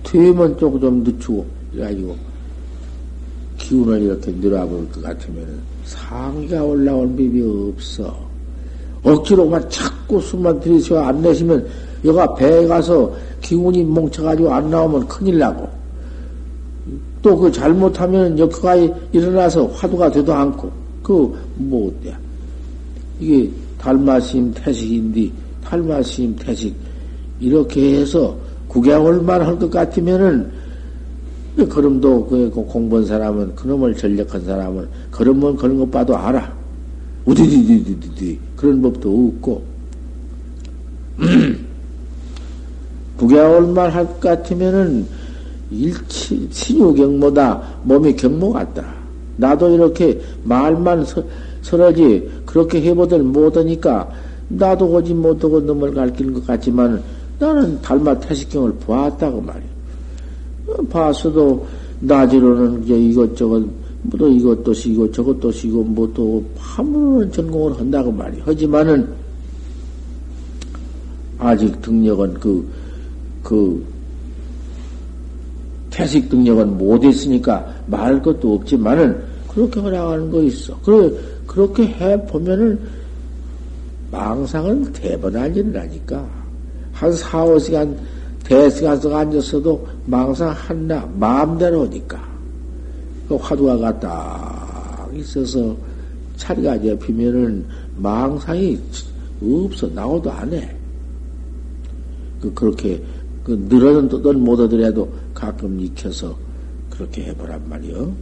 되면 0.04 0.58
조금 0.58 0.80
좀 0.80 1.04
늦추고 1.04 1.46
그래가지고 1.72 2.16
기운을 3.58 4.02
이렇게 4.02 4.32
늘어볼 4.32 4.90
것 4.90 5.04
같으면 5.04 5.60
상기가 5.86 6.64
올라올 6.64 7.08
법이 7.10 7.42
없어. 7.42 8.30
억지로만 9.04 9.70
자꾸 9.70 10.20
숨만 10.20 10.60
들이쉬어 10.60 11.00
안 11.00 11.22
내시면 11.22 11.66
여가 12.06 12.34
배에 12.36 12.68
가서 12.68 13.14
기운이 13.42 13.84
뭉쳐가지고 13.84 14.52
안 14.52 14.70
나오면 14.70 15.08
큰일 15.08 15.40
나고 15.40 15.79
또 17.22 17.38
그 17.38 17.52
잘못하면 17.52 18.38
역가 18.40 18.76
일어나서 19.12 19.68
화두가 19.68 20.10
되도 20.12 20.34
않고 20.34 20.72
그뭐 21.04 21.88
어때? 21.88 22.16
이게 23.20 23.50
달마심 23.78 24.54
태식인데 24.54 25.30
달마심 25.64 26.36
태식 26.38 26.74
이렇게 27.40 28.00
해서 28.00 28.36
구경을만 28.68 29.42
할 29.42 29.58
것 29.60 29.70
같으면은 29.70 30.50
그럼도 31.70 32.26
그 32.26 32.50
공부한 32.50 33.06
사람은 33.06 33.56
그놈을 33.56 33.94
전력한 33.96 34.46
사람은 34.46 34.88
그러면 35.12 35.56
그런 35.58 35.78
것 35.78 35.92
봐도 35.92 36.16
알아. 36.16 36.54
우디디디디디 37.26 38.40
그런 38.56 38.82
법도 38.82 39.34
없고 39.36 39.62
구경을만 43.18 43.92
할 43.92 44.06
것 44.06 44.20
같으면은 44.22 45.06
일치 45.72 46.48
신유경모다 46.52 47.62
몸이 47.84 48.16
경모 48.16 48.54
같다. 48.54 48.86
나도 49.38 49.70
이렇게 49.70 50.20
말만 50.44 51.06
서, 51.06 51.24
서러지 51.62 52.30
그렇게 52.46 52.82
해보들 52.82 53.24
못하니까 53.24 54.10
나도 54.50 54.88
오지 54.88 55.14
못하고 55.14 55.60
놈을 55.60 55.94
가르치는 55.94 56.34
것 56.34 56.48
같지만 56.48 57.02
나는 57.38 57.80
달마 57.82 58.18
태식경을 58.20 58.74
보았다고 58.74 59.42
말이야. 59.42 59.70
봤어도 60.90 61.66
낮으로는 62.02 62.84
이제 62.84 62.98
이것저것 62.98 63.64
뭐또 64.04 64.30
이것도 64.30 64.74
시고 64.74 65.12
저것도 65.12 65.52
시고 65.52 65.84
뭐또 65.84 66.44
파문으로는 66.58 67.32
전공을 67.32 67.80
한다고 67.80 68.12
말이야. 68.12 68.44
하지만은 68.46 69.08
아직 71.38 71.82
등력은 71.82 72.34
그, 72.36 72.68
그, 73.44 73.84
태식 76.00 76.30
등력은 76.30 76.78
못했으니까 76.78 77.76
말할 77.88 78.22
것도 78.22 78.54
없지만은 78.54 79.22
그렇게 79.50 79.82
허락하는 79.82 80.32
거 80.32 80.42
있어. 80.44 80.80
그래, 80.80 81.12
그렇게 81.46 81.88
해 81.88 82.26
보면은 82.26 82.80
망상은 84.10 84.94
대번할 84.94 85.56
일이라니까. 85.56 86.40
한 86.94 87.12
4, 87.12 87.46
5시간 87.46 87.94
대시간서 88.46 89.14
앉았어도 89.14 89.88
망상 90.06 90.52
한나 90.52 91.08
마음대로 91.16 91.82
오니까 91.82 92.20
그 93.28 93.36
화두가 93.36 94.00
딱 94.00 95.10
있어서 95.14 95.76
차리가 96.38 96.82
잡히면은 96.82 97.66
망상이 97.98 98.80
없어 99.42 99.88
나오도 99.88 100.32
안 100.32 100.54
해. 100.54 100.76
그 102.42 102.54
그렇게 102.54 103.02
그 103.44 103.52
늘어는 103.70 104.10
못 104.44 104.60
얻으려도 104.60 105.10
가끔 105.40 105.80
익혀서 105.80 106.36
그렇게 106.90 107.24
해보란 107.24 107.62
말이요. 107.70 108.14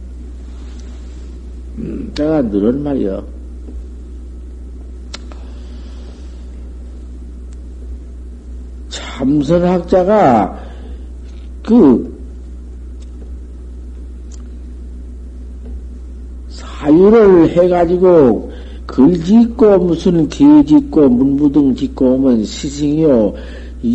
음, 1.78 2.12
내가 2.14 2.42
늘은 2.42 2.82
말이요. 2.82 3.26
참선학자가 8.88 10.64
그 11.66 12.18
사유를 16.48 17.50
해가지고 17.50 18.52
글 18.86 19.20
짓고 19.24 19.78
무슨 19.78 20.28
개 20.28 20.44
짓고 20.64 21.08
문무등 21.08 21.74
짓고 21.74 22.14
오면 22.14 22.44
시승이요. 22.44 23.34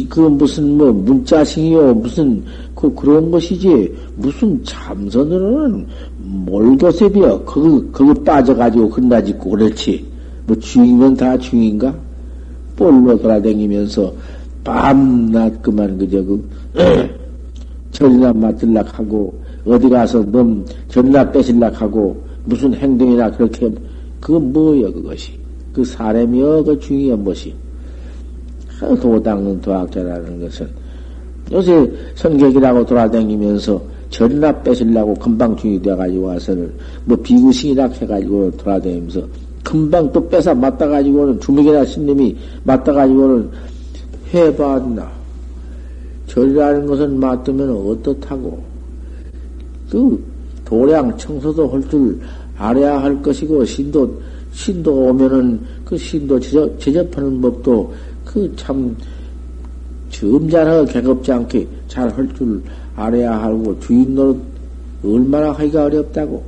그 0.10 0.20
무슨 0.22 0.78
뭐 0.78 0.92
문자승이요. 0.92 1.96
무슨 1.96 2.44
그 2.84 2.94
그런 2.94 3.32
것이지. 3.32 3.96
무슨 4.18 4.62
참선으로는 4.66 5.88
몰교셉이요. 6.18 7.46
그거 7.46 7.82
그거 7.94 8.14
빠져가지고 8.24 8.90
끝나 8.90 9.24
짓고 9.24 9.52
그렇지. 9.52 10.06
뭐 10.46 10.58
중이면 10.58 11.16
다 11.16 11.38
중인가? 11.38 11.96
볼로 12.76 13.18
돌아다니면서 13.18 14.14
밤낮 14.66 15.62
그만 15.62 15.98
그저 15.98 16.22
그 16.26 16.50
절이나 17.92 18.34
맡들락 18.34 19.00
하고 19.00 19.34
어디 19.66 19.88
가서 19.88 20.26
넌 20.30 20.66
절이나 20.90 21.32
뺏을락 21.32 21.82
하고 21.82 22.22
무슨 22.44 22.74
행동이나 22.74 23.32
그렇게 23.32 23.72
그거 24.20 24.40
뭐여 24.40 24.92
그것이 24.92 25.32
그 25.72 25.86
사람이여 25.86 26.64
그 26.64 26.78
중이여 26.80 27.16
무엇이 27.16 27.54
도당은 28.80 29.62
도학자라는 29.62 30.42
것은 30.42 30.83
요새 31.52 31.92
선객이라고 32.16 32.86
돌아다니면서 32.86 33.82
절이나 34.10 34.52
뺏으려고 34.62 35.14
금방 35.16 35.56
중이 35.56 35.82
되어가지고 35.82 36.26
와서는 36.28 36.72
뭐 37.06 37.18
비구신이라 37.18 37.88
해가지고 37.88 38.52
돌아다니면서 38.58 39.22
금방 39.64 40.12
또 40.12 40.28
뺏어 40.28 40.54
맞다가지고는 40.54 41.40
주먹이나 41.40 41.86
신님이 41.86 42.36
맞다가지고는 42.64 43.50
해봤나. 44.34 45.12
절이라는 46.28 46.86
것은 46.86 47.20
맞으면 47.20 47.70
어떻다고. 47.70 48.64
그 49.90 50.24
도량 50.66 51.16
청소도 51.18 51.68
할 51.70 51.82
줄 51.90 52.20
알아야 52.58 53.02
할 53.02 53.22
것이고, 53.22 53.64
신도, 53.66 54.22
신도 54.52 54.92
오면은 54.92 55.60
그 55.86 55.98
신도 55.98 56.40
제접, 56.40 56.80
제접하는 56.80 57.42
법도 57.42 57.94
그 58.26 58.52
참, 58.56 58.96
점잖하게 60.14 60.94
개겁지 60.94 61.32
않게 61.32 61.68
잘 61.88 62.10
할 62.10 62.28
줄 62.34 62.62
알아야 62.96 63.42
하고, 63.42 63.78
주인 63.80 64.14
노릇 64.16 64.38
얼마나 65.04 65.52
하기가 65.52 65.86
어렵다고. 65.86 66.44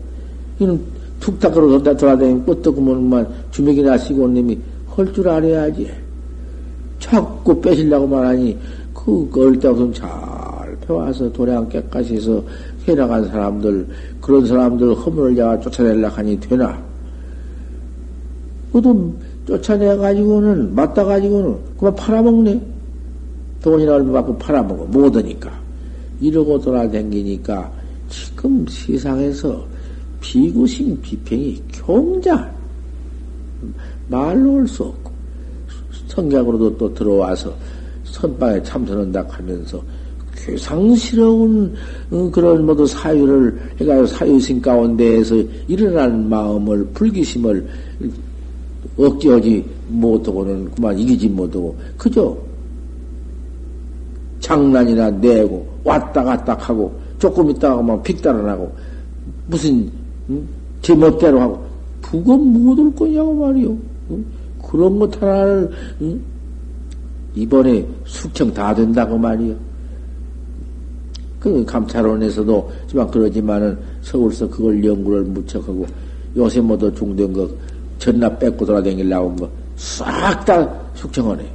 이는 0.59 0.79
툭탁으로 1.19 1.81
돌아다니면 1.81 2.45
끄떡구멍만 2.45 3.27
주먹이나 3.51 3.97
시고 3.97 4.27
님이 4.29 4.57
할 4.87 5.11
줄 5.11 5.27
알아야지. 5.27 5.89
자꾸 6.99 7.59
빼시려고 7.59 8.07
말 8.07 8.25
하니 8.25 8.57
그 8.93 9.29
얼때없음 9.35 9.91
잘 9.93 10.09
배워서 10.87 11.31
도량 11.31 11.67
깨까지 11.69 12.15
해서 12.15 12.41
해나간 12.87 13.25
사람들 13.27 13.87
그런 14.21 14.45
사람들 14.45 14.93
허물을 14.93 15.35
잡아 15.35 15.59
쫓아내려고 15.59 16.15
하니 16.15 16.39
되나? 16.39 16.81
그도 18.71 19.13
쫓아내 19.47 19.95
가지고는 19.97 20.73
맞다 20.73 21.03
가지고는 21.03 21.55
그만 21.77 21.95
팔아먹네. 21.95 22.61
돈이나 23.65 23.95
얼마 23.95 24.13
받고 24.13 24.37
팔아먹어. 24.37 24.85
못하니까. 24.85 25.51
이러고 26.21 26.59
돌아다니니까 26.61 27.71
지금 28.07 28.63
세상에서 28.69 29.65
비구심 30.21 31.01
비평이 31.01 31.61
경자 31.71 32.53
말로 34.07 34.59
할수 34.59 34.83
없고 34.83 35.11
성경으로도 36.07 36.77
또 36.77 36.93
들어와서 36.93 37.53
선방에 38.03 38.61
참선한다 38.61 39.25
하면서 39.29 39.81
괴상스러운 40.35 41.73
어, 42.11 42.29
그런 42.31 42.65
모두 42.65 42.85
사유를 42.85 43.59
해가지고 43.81 44.05
사유심 44.05 44.61
가운데에서 44.61 45.35
일어나는 45.67 46.29
마음을 46.29 46.85
불기심을 46.93 47.67
억제하지 48.95 49.65
못하고는 49.89 50.69
그만 50.71 50.97
이기지 50.99 51.29
못하고 51.29 51.75
그저 51.97 52.37
장난이나 54.45 55.09
내고 55.09 55.65
왔다 55.83 56.23
갔다 56.23 56.53
하고 56.53 56.93
조금 57.17 57.49
있다가 57.49 57.81
막 57.81 58.03
픽달아나고 58.03 58.71
무슨 59.47 59.89
응? 60.29 60.47
제멋대로 60.83 61.41
하고 61.41 61.65
그건 62.01 62.45
못올 62.53 62.93
거냐고 62.93 63.33
말이요. 63.33 63.77
응? 64.11 64.25
그런 64.69 64.99
것 64.99 65.21
하나를 65.21 65.71
응? 66.01 66.21
이번에 67.33 67.85
숙청 68.05 68.53
다 68.53 68.73
된다고 68.73 69.17
말이요. 69.17 69.55
그 71.39 71.65
감찰원에서도 71.65 72.71
지만 72.87 73.09
그러지만은 73.09 73.77
서울서 74.01 74.47
그걸 74.47 74.83
연구를 74.83 75.23
무척 75.23 75.67
하고 75.67 75.85
요새 76.37 76.61
뭐도 76.61 76.93
중된 76.93 77.33
거 77.33 77.49
전나 77.97 78.29
뺏고 78.37 78.65
돌아다니려 78.65 79.09
나온 79.09 79.35
거 79.35 79.49
싹 79.75 80.45
다 80.45 80.67
숙청하네. 80.93 81.54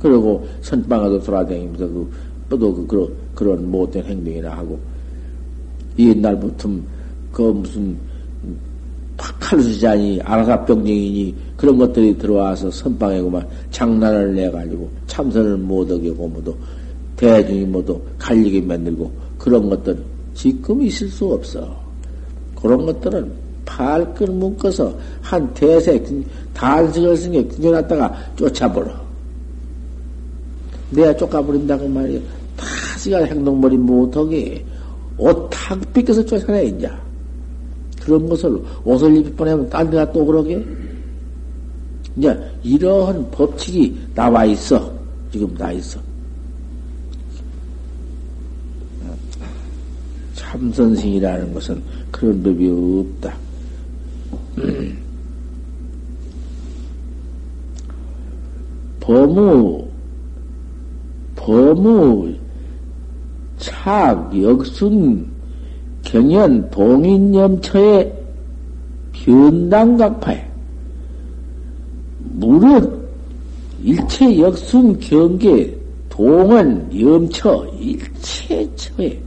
그리고 0.00 0.46
선방에도 0.62 1.20
돌아다니면서 1.22 1.86
그, 1.86 2.10
또 2.48 2.58
그, 2.58 2.86
그런, 2.86 3.08
그런 3.34 3.70
못된 3.70 4.04
행동이나 4.04 4.50
하고 4.50 4.78
옛날부터 5.98 6.68
그 7.32 7.42
무슨 7.42 7.96
칼수자니 9.16 10.20
아라사병쟁이니 10.22 11.34
그런 11.56 11.76
것들이 11.76 12.16
들어와서 12.16 12.70
선방에 12.70 13.20
그만 13.20 13.46
장난을 13.70 14.34
내가지고 14.34 14.88
참선을 15.06 15.58
못하게 15.58 16.10
고모도 16.10 16.56
대중이 17.16 17.66
모두 17.66 18.00
갈리게 18.18 18.62
만들고 18.62 19.10
그런 19.38 19.68
것들 19.68 20.02
지금 20.34 20.80
있을 20.82 21.08
수 21.08 21.26
없어. 21.26 21.78
그런 22.56 22.86
것들은 22.86 23.30
팔끈 23.66 24.38
묶어서 24.38 24.94
한 25.20 25.52
대세 25.52 26.02
단식을 26.54 27.16
쓴게 27.16 27.44
균져놨다가 27.48 28.32
쫓아버려. 28.36 29.09
내가 30.90 31.16
쫓아버린다고 31.16 31.88
말이야. 31.88 32.20
다시가 32.56 33.24
행동머리 33.24 33.76
못하게 33.76 34.64
옷탁 35.16 35.92
삐껴서 35.92 36.24
쫓아내, 36.24 36.64
이제. 36.66 36.90
그런 38.02 38.28
것을 38.28 38.60
옷을 38.84 39.16
입을 39.16 39.32
뻔하면 39.34 39.68
딴 39.68 39.88
데가 39.90 40.10
또 40.12 40.24
그러게? 40.24 40.64
이제 42.16 42.38
이러한 42.62 43.30
법칙이 43.30 43.96
나와 44.14 44.44
있어. 44.44 44.92
지금 45.30 45.54
나 45.54 45.70
있어. 45.72 46.00
참선생이라는 50.34 51.54
것은 51.54 51.80
그런 52.10 52.42
법이 52.42 52.68
없다. 52.68 53.36
범우, 59.00 59.89
범우, 61.40 62.34
착, 63.56 64.30
역순, 64.42 65.26
경연, 66.02 66.70
동인염처의 66.70 68.12
변당각파에 69.12 70.46
무릇 72.34 73.08
일체 73.82 74.38
역순 74.38 74.98
경계 75.00 75.74
동은 76.10 77.00
염처 77.00 77.66
일체 77.80 78.68
처에 78.76 79.18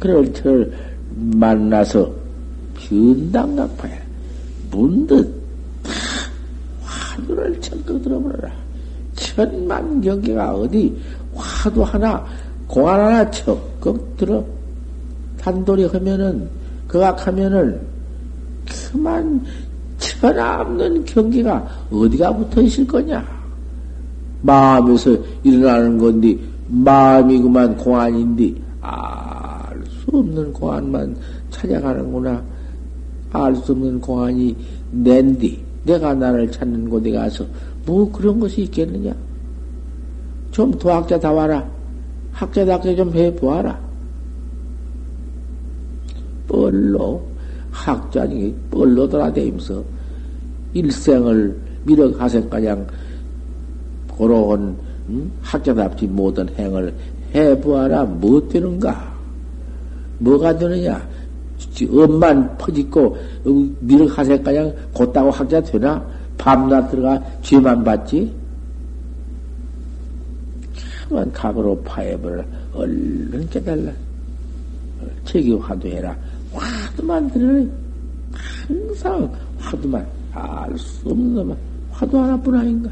그럴 0.00 0.32
를 0.42 0.72
만나서 1.14 2.12
변당각파에 2.74 4.02
문득 4.72 5.40
화두를 6.82 7.60
적극 7.60 8.02
들어버려라. 8.02 8.71
천만 9.34 10.00
경계가 10.00 10.54
어디 10.54 10.94
화두 11.34 11.82
하나 11.82 12.24
공안 12.66 13.00
하나 13.00 13.30
적극 13.30 14.16
들어 14.16 14.44
단돌이 15.38 15.86
하면은 15.86 16.48
그악하면은 16.86 17.80
그만 18.66 19.44
천하 19.98 20.60
없는 20.60 21.04
경계가 21.04 21.66
어디가 21.90 22.36
붙어 22.36 22.62
있을 22.62 22.86
거냐? 22.86 23.24
마음에서 24.42 25.16
일어나는 25.42 25.98
건데 25.98 26.36
마음이 26.68 27.40
그만 27.40 27.76
공안인데 27.76 28.54
알수 28.80 30.10
없는 30.12 30.52
공안만 30.52 31.16
찾아가는구나. 31.50 32.42
알 33.32 33.54
수 33.56 33.72
없는 33.72 34.00
공안이 34.00 34.54
낸디. 34.90 35.72
내가 35.84 36.14
나를 36.14 36.50
찾는 36.50 36.88
곳에 36.88 37.10
가서 37.10 37.44
뭐 37.84 38.10
그런 38.10 38.38
것이 38.38 38.62
있겠느냐? 38.62 39.14
좀 40.50 40.70
도학자 40.72 41.18
다 41.18 41.32
와라. 41.32 41.66
학자답게 42.32 42.96
좀 42.96 43.12
해보아라. 43.12 43.78
뻘로, 46.48 47.22
학자니 47.70 48.54
뻘로 48.70 49.08
돌아다니면서 49.08 49.82
일생을 50.74 51.56
밀어가생가량 51.84 52.86
고로운 54.08 54.76
음? 55.08 55.32
학자답지 55.42 56.06
못한 56.06 56.48
행을 56.56 56.94
해보아라. 57.34 58.04
뭐 58.04 58.46
되는가? 58.48 59.12
뭐가 60.18 60.56
되느냐? 60.56 61.08
엄만 61.90 62.56
퍼짓고 62.58 63.16
밀어가생가량 63.80 64.72
곧다고 64.92 65.30
학자 65.30 65.60
되나? 65.62 66.04
밤낮 66.42 66.90
들어가 66.90 67.22
죄만 67.40 67.84
받지? 67.84 68.34
그만 71.08 71.30
각으로 71.30 71.80
파해버려. 71.84 72.42
얼른 72.74 73.48
깨달라. 73.48 73.92
책이 75.24 75.52
화두해라. 75.54 76.16
화두만 76.52 77.30
들으니 77.30 77.70
항상 78.32 79.32
화두만 79.60 80.04
알 80.32 80.76
수 80.76 81.10
없는 81.10 81.34
놈만 81.34 81.56
화두 81.92 82.18
하나뿐 82.18 82.54
아닌가. 82.56 82.90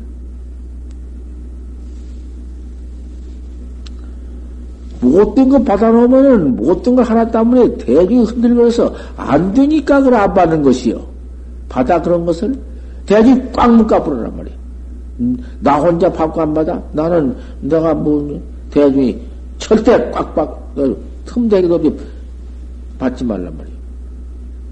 못된 5.00 5.48
거 5.48 5.58
받아놓으면은 5.64 6.54
못된 6.54 6.94
거 6.94 7.02
하나 7.02 7.28
때문에 7.28 7.78
대중이 7.78 8.24
흔들면서 8.26 8.94
안 9.16 9.52
되니까 9.52 9.98
그걸 9.98 10.14
안 10.14 10.34
받는 10.34 10.62
것이요. 10.62 11.04
받아 11.68 12.00
그런 12.00 12.24
것을 12.24 12.69
대중이 13.10 13.42
꽉 13.52 13.74
묶어버리란 13.74 14.36
말이야. 14.36 14.54
나 15.58 15.80
혼자 15.80 16.10
받고 16.10 16.40
안 16.42 16.54
받아? 16.54 16.80
나는 16.92 17.36
내가 17.60 17.92
뭐 17.92 18.40
대중이 18.70 19.18
절대 19.58 20.10
꽉꽉 20.12 20.74
틈대기도 21.26 21.74
없이 21.74 21.92
받지 23.00 23.24
말란 23.24 23.52
말이야. 23.58 23.74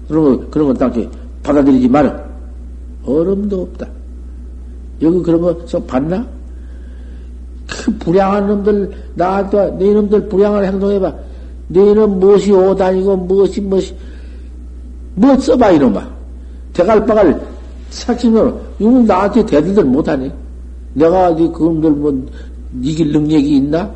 그런 0.07 0.23
거 0.23 0.49
그런 0.49 0.67
거딱 0.69 0.93
받아들이지 1.43 1.89
마라. 1.89 2.17
얼음도 3.05 3.63
없다. 3.63 3.85
여기 5.01 5.21
그런 5.21 5.41
거서 5.41 5.83
봤나? 5.83 6.25
그 7.67 7.91
불량한 7.97 8.47
놈들 8.47 8.91
나한테 9.15 9.77
네 9.77 9.93
놈들 9.93 10.29
불량한 10.29 10.63
행동해봐. 10.63 11.13
너희는 11.67 12.19
무엇이 12.19 12.53
오다니고 12.53 13.17
무엇이 13.17 13.59
무엇이 13.59 13.93
뭐 15.15 15.37
써봐 15.37 15.71
이놈아. 15.71 16.07
대갈박을 16.71 17.48
삭심으로 17.89 18.59
이건 18.79 19.05
나한테 19.05 19.45
대들들 19.45 19.83
못하네. 19.83 20.31
내가 20.93 21.29
어디 21.29 21.47
그놈들 21.49 21.91
뭐 21.91 22.27
이길 22.81 23.11
능력이 23.11 23.57
있나? 23.57 23.89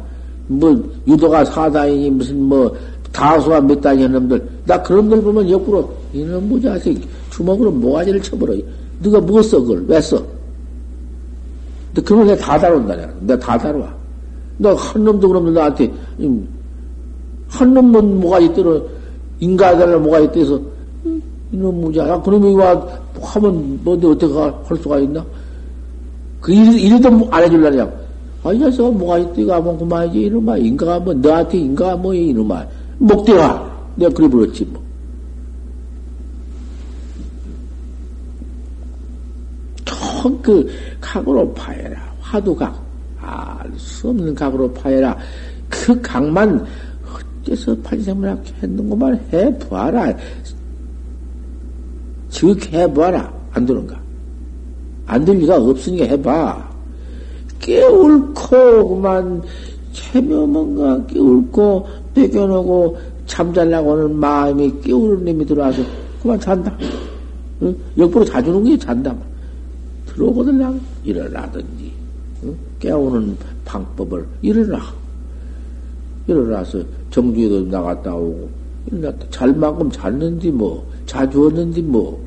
뭐 0.47 0.83
유도가 1.07 1.45
사다이니 1.45 2.09
무슨 2.11 2.41
뭐 2.43 2.75
다수가 3.11 3.61
몇 3.61 3.79
단위 3.81 4.07
놈들 4.07 4.41
나 4.65 4.81
그런 4.81 5.09
놈들 5.09 5.23
보면 5.23 5.49
옆으로 5.49 5.93
이놈 6.13 6.49
무자식 6.49 7.07
주먹으로 7.29 7.71
모가지를 7.71 8.21
쳐버려. 8.21 8.55
네가 9.01 9.19
뭐 9.21 9.41
써 9.41 9.59
그걸 9.59 9.85
왜 9.87 9.99
써? 10.01 10.17
너 11.93 12.01
그걸 12.01 12.25
내가 12.25 12.37
다 12.37 12.59
다룬다 12.59 12.95
내가 12.95 13.13
내가 13.21 13.39
다 13.39 13.57
다뤄와. 13.57 13.93
너한 14.57 15.03
놈도 15.03 15.27
그러면 15.27 15.53
나한테 15.53 15.91
한 17.47 17.73
놈은 17.73 18.19
모가지 18.19 18.53
떠러 18.53 18.81
인가자를 19.39 19.99
모가지 19.99 20.31
떠서 20.31 20.61
이놈 21.51 21.81
무자. 21.81 22.07
야 22.07 22.21
그놈이 22.21 22.55
와 22.55 22.87
하면 23.21 23.79
뭔데 23.83 24.07
어떻게 24.07 24.33
할 24.33 24.77
수가 24.77 24.99
있나? 24.99 25.25
그 26.41 26.53
일, 26.53 26.79
이래도 26.79 27.09
뭐안 27.09 27.43
해줄라냐? 27.43 27.89
아, 28.43 28.51
이 28.51 28.57
녀석아, 28.57 28.89
뭐가 28.97 29.19
있디가 29.19 29.61
뭐 29.61 29.77
그만이지, 29.77 30.23
이놈아. 30.23 30.57
인가가 30.57 30.99
뭐, 30.99 31.13
너한테 31.13 31.57
인가가 31.59 31.95
뭐, 31.95 32.13
이놈아. 32.13 32.65
목대화. 32.97 33.71
내가 33.95 34.13
그래 34.13 34.27
버렸지, 34.27 34.65
뭐. 34.65 34.83
그 40.41 40.69
각으로 40.99 41.53
파해라. 41.53 42.01
화두각. 42.19 42.81
알 43.19 43.71
수 43.77 44.09
없는 44.09 44.35
각으로 44.35 44.71
파해라. 44.73 45.17
그 45.69 45.99
각만 46.01 46.65
어째서 47.43 47.75
판생문학 47.77 48.43
했는구만 48.61 49.19
해봐라. 49.31 50.13
즉 52.33 52.73
해봐라. 52.73 53.31
안 53.51 53.65
되는가? 53.65 53.95
안 55.05 55.23
될 55.23 55.37
리가 55.37 55.57
없으니까 55.57 56.05
해봐. 56.05 56.73
깨울코, 57.59 58.89
그만, 58.89 59.41
채며 59.93 60.45
뭔가 60.47 61.05
깨울고, 61.05 61.87
뺏겨놓고, 62.15 62.97
잠잘라고 63.27 63.91
하는 63.91 64.15
마음이 64.15 64.81
깨우는 64.81 65.23
놈이 65.25 65.45
들어와서, 65.45 65.83
그만 66.21 66.39
잔다. 66.39 66.75
응? 67.61 67.75
역부로 67.97 68.25
자주는 68.25 68.63
게 68.63 68.77
잔다. 68.77 69.15
들어오거든, 70.07 70.79
일어나든지, 71.03 71.91
응? 72.43 72.55
깨우는 72.79 73.37
방법을 73.63 74.25
일어나. 74.41 74.79
일어나서 76.27 76.81
정주에도 77.11 77.61
나갔다 77.61 78.15
오고, 78.15 78.49
일어났다. 78.87 79.27
잘 79.29 79.53
만큼 79.53 79.91
잤는지 79.91 80.49
뭐, 80.49 80.85
자주 81.05 81.43
왔는지 81.43 81.81
뭐, 81.81 82.23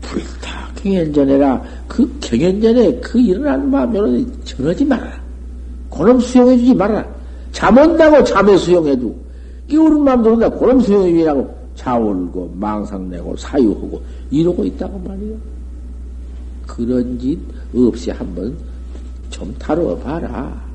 불타 0.00 0.72
경연전에라 0.76 1.62
그 1.86 2.18
경연전에 2.20 3.00
그 3.00 3.20
일어나는 3.20 3.70
마음으로 3.70 4.24
전하지 4.44 4.84
말아라. 4.84 5.20
그놈 5.90 6.20
수용해주지 6.20 6.74
말아라. 6.74 7.06
잠 7.52 7.76
온다고 7.76 8.22
잠에 8.24 8.56
수용해도 8.56 9.14
끼우는 9.68 10.02
마음 10.02 10.22
들어온다 10.22 10.48
그놈 10.48 10.80
수용해주라고 10.80 11.58
자울고 11.74 12.54
망상내고 12.56 13.36
사유하고 13.36 14.02
이러고 14.30 14.64
있다고 14.64 14.98
말이요. 14.98 15.36
그런 16.66 17.18
짓 17.18 17.38
없이 17.74 18.10
한번 18.10 18.56
좀 19.30 19.54
다뤄봐라. 19.58 20.67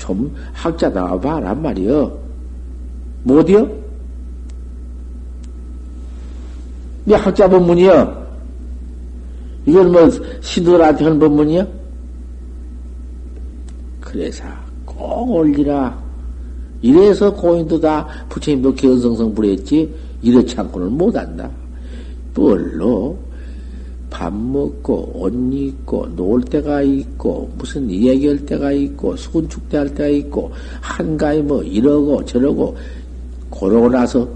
좀 0.00 0.34
학자 0.54 0.88
나와봐라 0.88 1.54
말이요. 1.54 2.18
못이요? 3.22 3.70
이 7.06 7.12
학자 7.12 7.46
법문이요? 7.46 8.20
이건 9.66 9.92
뭐, 9.92 10.08
신도들한테 10.40 11.04
하는 11.04 11.18
법문이요? 11.18 11.66
그래서 14.00 14.44
꼭 14.86 15.30
올리라. 15.30 16.02
이래서 16.80 17.32
고인도 17.32 17.78
다 17.78 18.08
부처님도 18.30 18.74
견성성 18.74 19.34
부렸지, 19.34 19.94
이렇지 20.22 20.58
않고는 20.58 20.92
못한다. 20.92 21.50
뭘로? 22.34 23.18
밥 24.10 24.34
먹고, 24.34 25.12
옷 25.14 25.32
입고, 25.32 26.08
놀 26.16 26.42
때가 26.42 26.82
있고, 26.82 27.50
무슨 27.56 27.88
얘기할 27.90 28.44
때가 28.44 28.72
있고, 28.72 29.16
순축대 29.16 29.78
할 29.78 29.94
때가 29.94 30.08
있고, 30.08 30.50
한가위 30.80 31.42
뭐 31.42 31.62
이러고 31.62 32.24
저러고, 32.24 32.76
그러고 33.50 33.88
나서 33.88 34.28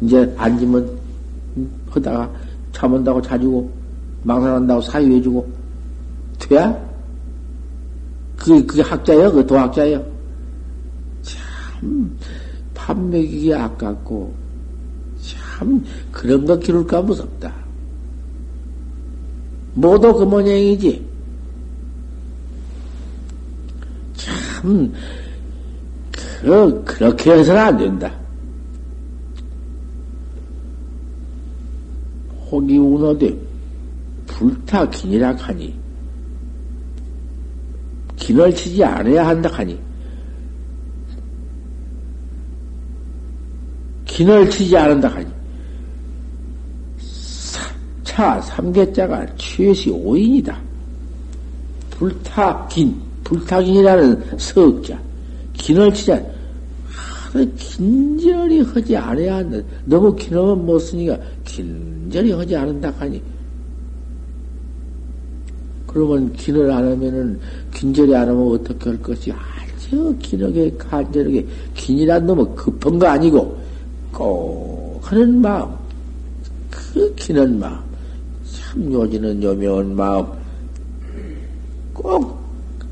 이제 0.00 0.32
앉으면 0.36 0.90
하다가 1.90 2.30
참은다고 2.72 3.20
자주고 3.20 3.70
망상한다고 4.22 4.80
사유해주고 4.80 5.48
돼야? 6.38 6.90
그게, 8.36 8.64
그게 8.64 8.82
학자예요? 8.82 9.32
그 9.32 9.46
도학자예요? 9.46 10.04
참, 11.22 12.18
밥 12.74 12.98
먹이기 12.98 13.54
아깝고, 13.54 14.32
참, 15.20 15.84
그런 16.10 16.46
거 16.46 16.58
기를까 16.58 17.02
무섭다. 17.02 17.59
모두 19.80 20.12
그 20.12 20.24
모양이지. 20.24 21.08
참, 24.14 24.92
그, 26.42 26.84
그렇게 26.84 27.32
해서는 27.32 27.60
안 27.60 27.76
된다. 27.78 28.20
혹이 32.50 32.76
운어되 32.76 33.34
불타 34.26 34.88
기니라 34.90 35.34
하니 35.36 35.78
기을 38.16 38.52
치지 38.54 38.82
않아야 38.82 39.28
한다 39.28 39.48
하니 39.52 39.78
기을 44.04 44.50
치지 44.50 44.76
않는다 44.76 45.08
하니 45.08 45.39
차 48.20 48.38
삼계자가 48.42 49.26
최시 49.38 49.88
오인이다. 49.88 50.60
불타 51.92 52.68
긴 52.68 52.94
불타긴이라는 53.24 54.36
석자, 54.36 55.00
긴을 55.54 55.90
치자, 55.94 56.22
하도 56.84 57.50
긴절히 57.56 58.60
하지 58.60 58.94
않아야 58.94 59.36
한다. 59.36 59.58
너무 59.86 60.14
긴하면 60.14 60.66
못 60.66 60.78
쓰니까 60.80 61.16
긴절히 61.46 62.32
하지 62.32 62.54
않는다 62.54 62.92
하니. 62.98 63.22
그러면 65.86 66.30
긴을 66.34 66.70
안 66.70 66.84
하면은, 66.90 67.40
긴절히 67.72 68.14
안 68.14 68.28
하면 68.28 68.48
어떻게 68.48 68.90
할 68.90 69.00
것이 69.00 69.32
아주 69.32 70.14
긴하게, 70.18 70.74
간절하게, 70.76 71.46
긴이란 71.74 72.26
놈은 72.26 72.54
급한 72.54 72.98
거 72.98 73.06
아니고, 73.06 73.58
꼭 74.12 75.00
하는 75.04 75.40
마음, 75.40 75.70
그 76.70 77.14
기는 77.14 77.58
마음, 77.58 77.89
참 78.52 78.92
요지는 78.92 79.42
요명한 79.42 79.94
마음, 79.94 80.26
꼭 81.92 82.38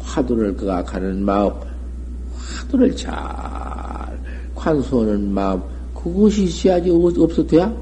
화두를 0.00 0.54
그가 0.56 0.82
가는 0.82 1.24
마음, 1.24 1.52
화두를 2.34 2.94
잘 2.96 3.12
관수하는 4.54 5.32
마음, 5.32 5.60
그것이 5.94 6.44
있어야지 6.44 6.90
없어 6.90 7.46
돼야? 7.46 7.72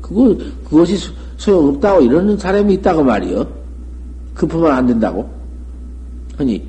그거, 0.00 0.36
그것이 0.64 0.96
소용없다고 1.36 2.02
이러는 2.02 2.36
사람이 2.36 2.74
있다고 2.74 3.02
말이요. 3.02 3.46
급하면 4.34 4.72
안 4.72 4.86
된다고. 4.86 5.28
아니, 6.38 6.66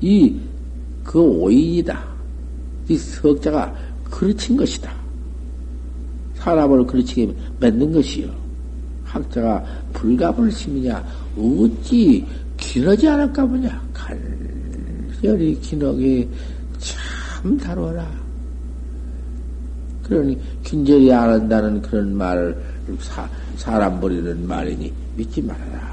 이, 0.00 0.36
그 1.02 1.20
오인이다. 1.20 2.04
이 2.88 2.96
석자가 2.96 3.74
그르친 4.10 4.56
것이다. 4.56 4.92
사람을 6.34 6.86
그르치게 6.86 7.34
만든 7.60 7.92
것이요. 7.92 8.43
학자가 9.14 9.64
불가불 9.92 10.50
심이냐, 10.50 11.04
어찌 11.36 12.26
기너지 12.56 13.08
않을까 13.08 13.46
보냐. 13.46 13.80
간절히 13.92 15.58
기너게 15.60 16.28
참 16.78 17.56
다뤄라. 17.56 18.04
그러니, 20.02 20.38
긴절히 20.62 21.12
안 21.12 21.30
한다는 21.30 21.80
그런 21.80 22.14
말을 22.16 22.56
사, 22.98 23.28
사람 23.56 24.00
버리는 24.00 24.46
말이니 24.46 24.92
믿지 25.16 25.40
말아라. 25.40 25.83